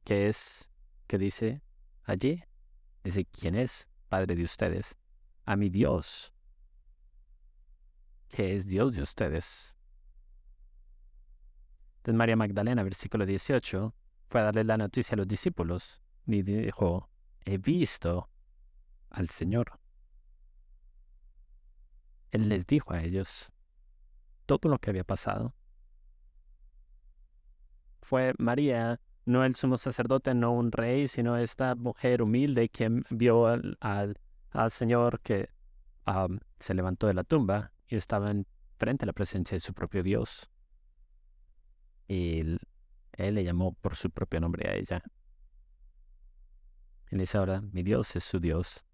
que 0.05 0.27
es, 0.27 0.69
que 1.07 1.17
dice 1.17 1.63
allí, 2.05 2.45
dice, 3.03 3.25
¿quién 3.25 3.55
es? 3.55 3.90
Padre 4.11 4.35
de 4.35 4.43
ustedes, 4.43 4.99
a 5.47 5.55
mi 5.55 5.71
Dios, 5.71 6.35
que 8.29 8.57
es 8.57 8.67
Dios 8.67 8.97
de 8.97 9.03
ustedes. 9.03 9.77
Entonces 11.99 12.19
María 12.19 12.35
Magdalena, 12.35 12.83
versículo 12.83 13.25
18, 13.25 13.95
fue 14.27 14.41
a 14.41 14.45
darle 14.45 14.65
la 14.65 14.77
noticia 14.77 15.15
a 15.15 15.17
los 15.17 15.29
discípulos 15.29 16.03
y 16.27 16.43
dijo, 16.43 17.09
he 17.45 17.59
visto 17.59 18.29
al 19.11 19.29
Señor. 19.29 19.79
Él 22.33 22.49
les 22.49 22.67
dijo 22.67 22.93
a 22.93 23.03
ellos 23.03 23.53
todo 24.45 24.69
lo 24.69 24.79
que 24.81 24.91
había 24.91 25.05
pasado. 25.05 25.55
Fue 28.03 28.35
María 28.39 29.01
no 29.25 29.45
el 29.45 29.55
sumo 29.55 29.77
sacerdote, 29.77 30.35
no 30.35 30.53
un 30.53 30.73
rey, 30.73 31.09
sino 31.09 31.37
esta 31.37 31.75
mujer 31.75 32.23
humilde 32.23 32.69
quien 32.69 33.05
vio 33.11 33.47
al, 33.47 33.79
al, 33.81 34.17
Señor 34.71 35.21
que 35.21 35.51
se 36.59 36.75
levantó 36.75 37.07
de 37.07 37.15
la 37.15 37.25
tumba 37.25 37.73
y 37.87 37.97
estaba 37.97 38.31
en 38.31 38.47
frente 38.79 39.05
a 39.05 39.07
la 39.07 39.13
presencia 39.13 39.55
de 39.55 39.61
su 39.61 39.75
propio 39.75 40.03
Dios. 40.03 40.51
Y 42.09 42.41
él, 42.41 42.59
le 43.17 43.45
llamó 43.45 43.75
por 43.75 43.95
su 43.95 44.11
propio 44.11 44.41
nombre 44.41 44.69
a 44.69 44.75
ella. 44.75 45.03
Le 47.11 47.19
dice 47.19 47.39
ahora, 47.39 47.61
mi 47.61 47.83
Dios 47.83 48.17
es 48.17 48.25
su 48.25 48.41
Dios. 48.41 48.85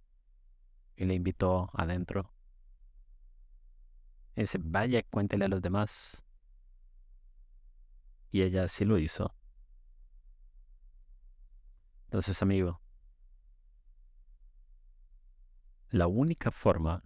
Y 0.97 1.05
le 1.07 1.15
invitó 1.15 1.71
adentro. 1.73 2.33
Y 4.35 4.43
dice, 4.43 4.59
vaya, 4.61 5.03
cuéntele 5.05 5.47
a 5.47 5.49
los 5.49 5.63
demás. 5.63 6.23
Y 8.31 8.43
ella 8.43 8.69
sí 8.69 8.85
lo 8.85 8.99
hizo. 8.99 9.35
Entonces, 12.17 12.41
amigo, 12.41 12.81
la 15.91 16.07
única 16.07 16.51
forma 16.51 17.03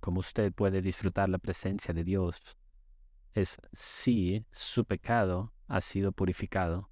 como 0.00 0.20
usted 0.20 0.50
puede 0.50 0.80
disfrutar 0.80 1.28
la 1.28 1.36
presencia 1.36 1.92
de 1.92 2.04
Dios 2.04 2.56
es 3.34 3.58
si 3.74 4.46
su 4.50 4.86
pecado 4.86 5.52
ha 5.68 5.82
sido 5.82 6.10
purificado, 6.12 6.88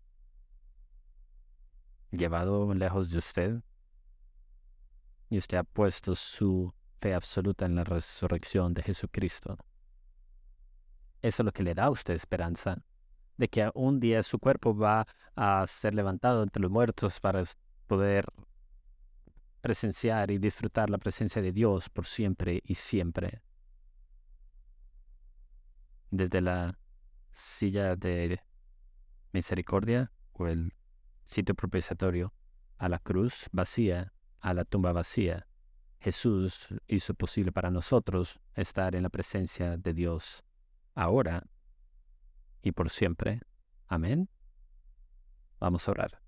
llevado 2.10 2.74
lejos 2.74 3.08
de 3.08 3.16
usted, 3.16 3.62
y 5.30 5.38
usted 5.38 5.56
ha 5.56 5.64
puesto 5.64 6.14
su 6.14 6.74
fe 7.00 7.14
absoluta 7.14 7.64
en 7.64 7.76
la 7.76 7.84
resurrección 7.84 8.74
de 8.74 8.82
Jesucristo. 8.82 9.56
Eso 11.22 11.42
es 11.42 11.46
lo 11.46 11.52
que 11.52 11.62
le 11.62 11.72
da 11.72 11.84
a 11.84 11.90
usted 11.90 12.12
esperanza 12.12 12.84
de 13.36 13.48
que 13.48 13.70
un 13.74 14.00
día 14.00 14.22
su 14.22 14.38
cuerpo 14.38 14.76
va 14.76 15.06
a 15.34 15.66
ser 15.66 15.94
levantado 15.94 16.42
entre 16.42 16.62
los 16.62 16.70
muertos 16.70 17.20
para 17.20 17.42
poder 17.86 18.26
presenciar 19.60 20.30
y 20.30 20.38
disfrutar 20.38 20.90
la 20.90 20.98
presencia 20.98 21.40
de 21.40 21.52
Dios 21.52 21.88
por 21.88 22.06
siempre 22.06 22.62
y 22.64 22.74
siempre. 22.74 23.42
Desde 26.10 26.40
la 26.40 26.78
silla 27.32 27.96
de 27.96 28.40
misericordia 29.32 30.12
o 30.32 30.46
el 30.46 30.74
sitio 31.24 31.54
propiciatorio 31.54 32.34
a 32.76 32.88
la 32.88 32.98
cruz 32.98 33.46
vacía, 33.52 34.12
a 34.40 34.52
la 34.52 34.64
tumba 34.64 34.92
vacía, 34.92 35.46
Jesús 36.00 36.66
hizo 36.88 37.14
posible 37.14 37.52
para 37.52 37.70
nosotros 37.70 38.40
estar 38.54 38.96
en 38.96 39.04
la 39.04 39.08
presencia 39.08 39.76
de 39.76 39.94
Dios 39.94 40.42
ahora 40.94 41.44
y 42.62 42.72
por 42.72 42.90
siempre. 42.90 43.40
Amén. 43.88 44.28
Vamos 45.58 45.88
a 45.88 45.90
orar. 45.92 46.22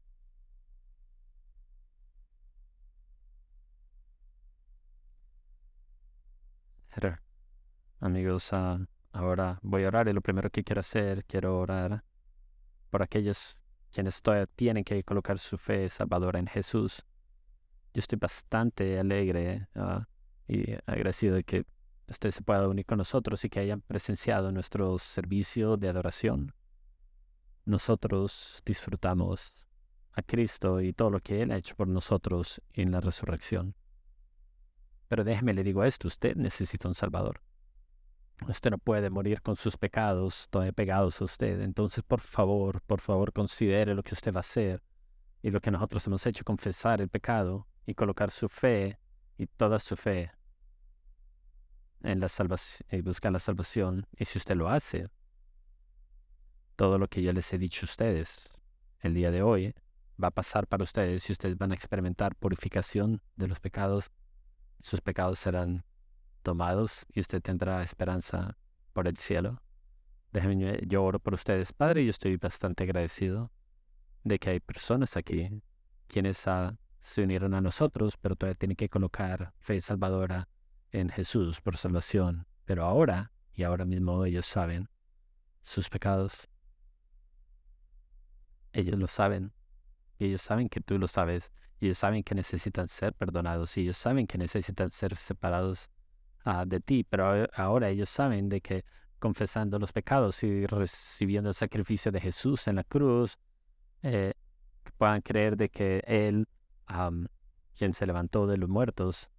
Amigos, 8.04 8.52
ah, 8.52 8.78
ahora 9.12 9.58
voy 9.62 9.84
a 9.84 9.88
orar 9.88 10.08
y 10.08 10.12
lo 10.12 10.20
primero 10.20 10.50
que 10.50 10.62
quiero 10.62 10.80
hacer, 10.80 11.24
quiero 11.24 11.58
orar 11.58 12.04
por 12.90 13.02
aquellos 13.02 13.56
quienes 13.90 14.20
todavía 14.20 14.46
tienen 14.46 14.84
que 14.84 15.02
colocar 15.04 15.38
su 15.38 15.56
fe 15.56 15.88
salvadora 15.88 16.38
en 16.38 16.46
Jesús. 16.46 17.06
Yo 17.94 18.00
estoy 18.00 18.18
bastante 18.18 18.98
alegre 18.98 19.68
ah, 19.74 20.06
y 20.46 20.74
agradecido 20.84 21.36
de 21.36 21.44
que 21.44 21.64
usted 22.08 22.30
se 22.30 22.42
pueda 22.42 22.68
unir 22.68 22.86
con 22.86 22.98
nosotros 22.98 23.44
y 23.44 23.48
que 23.48 23.60
hayan 23.60 23.80
presenciado 23.80 24.52
nuestro 24.52 24.98
servicio 24.98 25.76
de 25.76 25.88
adoración. 25.88 26.54
Nosotros 27.64 28.62
disfrutamos 28.64 29.66
a 30.12 30.22
Cristo 30.22 30.80
y 30.80 30.92
todo 30.92 31.10
lo 31.10 31.20
que 31.20 31.42
Él 31.42 31.50
ha 31.50 31.56
hecho 31.56 31.74
por 31.74 31.88
nosotros 31.88 32.62
en 32.72 32.92
la 32.92 33.00
resurrección. 33.00 33.74
Pero 35.08 35.24
déjeme 35.24 35.54
le 35.54 35.64
digo 35.64 35.84
esto, 35.84 36.08
usted 36.08 36.36
necesita 36.36 36.88
un 36.88 36.94
Salvador. 36.94 37.40
Usted 38.48 38.70
no 38.70 38.78
puede 38.78 39.10
morir 39.10 39.42
con 39.42 39.56
sus 39.56 39.76
pecados 39.76 40.48
todavía 40.50 40.72
pegados 40.72 41.20
a 41.20 41.24
usted. 41.24 41.60
Entonces, 41.60 42.02
por 42.02 42.20
favor, 42.20 42.82
por 42.82 43.00
favor, 43.00 43.32
considere 43.32 43.94
lo 43.94 44.02
que 44.02 44.14
usted 44.14 44.32
va 44.32 44.38
a 44.38 44.40
hacer 44.40 44.82
y 45.40 45.50
lo 45.50 45.60
que 45.60 45.70
nosotros 45.70 46.06
hemos 46.06 46.26
hecho, 46.26 46.44
confesar 46.44 47.00
el 47.00 47.08
pecado 47.08 47.66
y 47.86 47.94
colocar 47.94 48.30
su 48.30 48.48
fe 48.48 48.98
y 49.38 49.46
toda 49.46 49.78
su 49.78 49.96
fe 49.96 50.32
en 52.04 52.20
la 52.20 52.28
salvación 52.28 52.86
y 52.90 53.00
buscar 53.00 53.32
la 53.32 53.38
salvación. 53.38 54.06
Y 54.16 54.24
si 54.26 54.38
usted 54.38 54.54
lo 54.56 54.68
hace, 54.68 55.08
todo 56.76 56.98
lo 56.98 57.08
que 57.08 57.22
yo 57.22 57.32
les 57.32 57.52
he 57.52 57.58
dicho 57.58 57.84
a 57.84 57.88
ustedes 57.88 58.58
el 59.00 59.14
día 59.14 59.30
de 59.30 59.42
hoy 59.42 59.74
va 60.22 60.28
a 60.28 60.30
pasar 60.30 60.66
para 60.66 60.84
ustedes 60.84 61.28
y 61.28 61.32
ustedes 61.32 61.58
van 61.58 61.72
a 61.72 61.74
experimentar 61.74 62.36
purificación 62.36 63.20
de 63.36 63.48
los 63.48 63.60
pecados. 63.60 64.10
Sus 64.80 65.00
pecados 65.00 65.38
serán 65.38 65.84
tomados 66.42 67.06
y 67.12 67.20
usted 67.20 67.42
tendrá 67.42 67.82
esperanza 67.82 68.56
por 68.92 69.08
el 69.08 69.16
cielo. 69.16 69.60
Déjenme, 70.32 70.80
yo 70.86 71.04
oro 71.04 71.18
por 71.18 71.34
ustedes, 71.34 71.72
Padre, 71.72 72.04
yo 72.04 72.10
estoy 72.10 72.36
bastante 72.36 72.84
agradecido 72.84 73.50
de 74.24 74.38
que 74.38 74.50
hay 74.50 74.60
personas 74.60 75.16
aquí 75.16 75.62
quienes 76.06 76.44
se 77.00 77.22
unieron 77.22 77.54
a 77.54 77.60
nosotros, 77.60 78.16
pero 78.16 78.36
todavía 78.36 78.56
tienen 78.56 78.76
que 78.76 78.88
colocar 78.88 79.52
fe 79.58 79.80
salvadora 79.80 80.48
en 80.94 81.08
Jesús 81.08 81.60
por 81.60 81.76
salvación. 81.76 82.46
Pero 82.64 82.84
ahora, 82.84 83.32
y 83.52 83.64
ahora 83.64 83.84
mismo 83.84 84.24
ellos 84.24 84.46
saben 84.46 84.88
sus 85.62 85.88
pecados. 85.90 86.48
Ellos 88.72 88.98
lo 88.98 89.06
saben. 89.06 89.52
Y 90.18 90.26
ellos 90.26 90.42
saben 90.42 90.68
que 90.68 90.80
tú 90.80 90.98
lo 90.98 91.08
sabes. 91.08 91.50
Y 91.80 91.86
ellos 91.86 91.98
saben 91.98 92.22
que 92.22 92.34
necesitan 92.34 92.88
ser 92.88 93.12
perdonados. 93.12 93.76
Y 93.76 93.82
ellos 93.82 93.96
saben 93.96 94.26
que 94.26 94.38
necesitan 94.38 94.90
ser 94.92 95.16
separados 95.16 95.90
ah, 96.44 96.64
de 96.64 96.80
ti. 96.80 97.04
Pero 97.04 97.46
ahora 97.54 97.90
ellos 97.90 98.08
saben 98.08 98.48
de 98.48 98.60
que 98.60 98.84
confesando 99.18 99.78
los 99.78 99.92
pecados 99.92 100.42
y 100.42 100.66
recibiendo 100.66 101.48
el 101.50 101.54
sacrificio 101.54 102.12
de 102.12 102.20
Jesús 102.20 102.68
en 102.68 102.76
la 102.76 102.84
cruz, 102.84 103.38
eh, 104.02 104.34
puedan 104.96 105.22
creer 105.22 105.56
de 105.56 105.70
que 105.70 106.02
Él, 106.06 106.46
quien 107.76 107.92
se 107.94 108.06
levantó 108.06 108.46
de 108.46 108.58
los 108.58 108.68
muertos, 108.68 109.30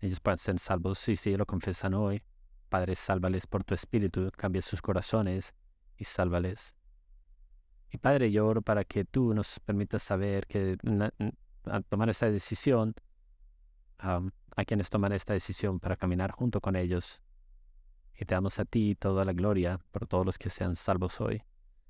ellos 0.00 0.20
puedan 0.20 0.38
ser 0.38 0.58
salvos. 0.58 0.98
Sí, 0.98 1.16
sí, 1.16 1.36
lo 1.36 1.46
confesan 1.46 1.94
hoy. 1.94 2.22
Padre, 2.68 2.94
sálvales 2.94 3.46
por 3.46 3.64
tu 3.64 3.74
espíritu, 3.74 4.30
cambia 4.36 4.62
sus 4.62 4.80
corazones 4.80 5.54
y 5.96 6.04
sálvales. 6.04 6.74
Y 7.90 7.98
Padre, 7.98 8.30
yo 8.30 8.46
oro 8.46 8.62
para 8.62 8.84
que 8.84 9.04
tú 9.04 9.34
nos 9.34 9.58
permitas 9.60 10.02
saber 10.02 10.46
que 10.46 10.76
al 11.64 11.84
tomar 11.84 12.08
esta 12.08 12.30
decisión, 12.30 12.94
a 13.98 14.64
quienes 14.64 14.88
toman 14.88 15.12
esta 15.12 15.32
decisión 15.32 15.80
para 15.80 15.96
caminar 15.96 16.30
junto 16.30 16.60
con 16.60 16.76
ellos, 16.76 17.20
y 18.14 18.24
te 18.24 18.34
damos 18.34 18.58
a 18.58 18.64
ti 18.64 18.94
toda 18.94 19.24
la 19.24 19.32
gloria 19.32 19.78
por 19.90 20.06
todos 20.06 20.24
los 20.24 20.38
que 20.38 20.50
sean 20.50 20.76
salvos 20.76 21.20
hoy. 21.20 21.42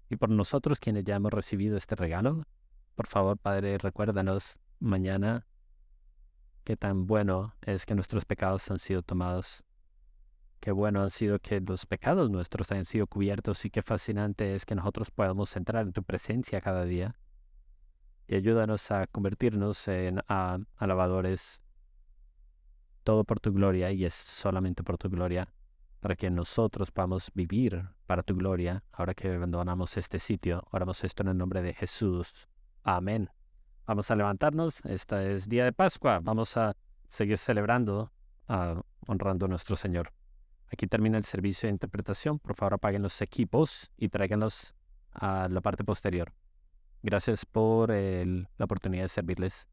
Y 0.08 0.16
por 0.16 0.30
nosotros 0.30 0.80
quienes 0.80 1.04
ya 1.04 1.16
hemos 1.16 1.32
recibido 1.32 1.76
este 1.76 1.94
regalo, 1.94 2.44
por 2.94 3.06
favor, 3.06 3.36
Padre, 3.38 3.78
recuérdanos 3.78 4.58
mañana 4.78 5.46
qué 6.64 6.76
tan 6.76 7.06
bueno 7.06 7.54
es 7.62 7.86
que 7.86 7.94
nuestros 7.94 8.24
pecados 8.24 8.70
han 8.70 8.78
sido 8.78 9.02
tomados 9.02 9.64
Qué 10.60 10.72
bueno 10.72 11.02
han 11.02 11.10
sido 11.10 11.38
que 11.38 11.58
los 11.60 11.86
pecados 11.86 12.28
nuestros 12.30 12.70
hayan 12.70 12.84
sido 12.84 13.06
cubiertos 13.06 13.64
y 13.64 13.70
qué 13.70 13.80
fascinante 13.80 14.54
es 14.54 14.66
que 14.66 14.74
nosotros 14.74 15.10
podamos 15.10 15.56
entrar 15.56 15.86
en 15.86 15.94
tu 15.94 16.02
presencia 16.02 16.60
cada 16.60 16.84
día. 16.84 17.16
Y 18.28 18.34
ayúdanos 18.34 18.90
a 18.90 19.06
convertirnos 19.06 19.88
en 19.88 20.20
alabadores. 20.76 21.62
Todo 23.04 23.24
por 23.24 23.40
tu 23.40 23.52
gloria 23.54 23.90
y 23.90 24.04
es 24.04 24.12
solamente 24.12 24.82
por 24.82 24.98
tu 24.98 25.08
gloria. 25.08 25.48
Para 26.00 26.14
que 26.14 26.30
nosotros 26.30 26.90
podamos 26.90 27.30
vivir 27.32 27.88
para 28.06 28.22
tu 28.22 28.36
gloria. 28.36 28.84
Ahora 28.92 29.14
que 29.14 29.34
abandonamos 29.34 29.96
este 29.96 30.18
sitio, 30.18 30.62
oramos 30.72 31.02
esto 31.04 31.22
en 31.22 31.30
el 31.30 31.38
nombre 31.38 31.62
de 31.62 31.72
Jesús. 31.72 32.48
Amén. 32.82 33.30
Vamos 33.90 34.08
a 34.08 34.14
levantarnos. 34.14 34.78
Esta 34.84 35.24
es 35.24 35.48
día 35.48 35.64
de 35.64 35.72
Pascua. 35.72 36.20
Vamos 36.22 36.56
a 36.56 36.76
seguir 37.08 37.38
celebrando, 37.38 38.12
ah, 38.46 38.80
honrando 39.08 39.46
a 39.46 39.48
nuestro 39.48 39.74
Señor. 39.74 40.12
Aquí 40.72 40.86
termina 40.86 41.18
el 41.18 41.24
servicio 41.24 41.66
de 41.66 41.72
interpretación. 41.72 42.38
Por 42.38 42.54
favor, 42.54 42.74
apaguen 42.74 43.02
los 43.02 43.20
equipos 43.20 43.90
y 43.96 44.08
tráiganlos 44.08 44.76
a 45.10 45.48
la 45.50 45.60
parte 45.60 45.82
posterior. 45.82 46.32
Gracias 47.02 47.44
por 47.44 47.90
la 47.90 48.64
oportunidad 48.64 49.02
de 49.02 49.08
servirles. 49.08 49.66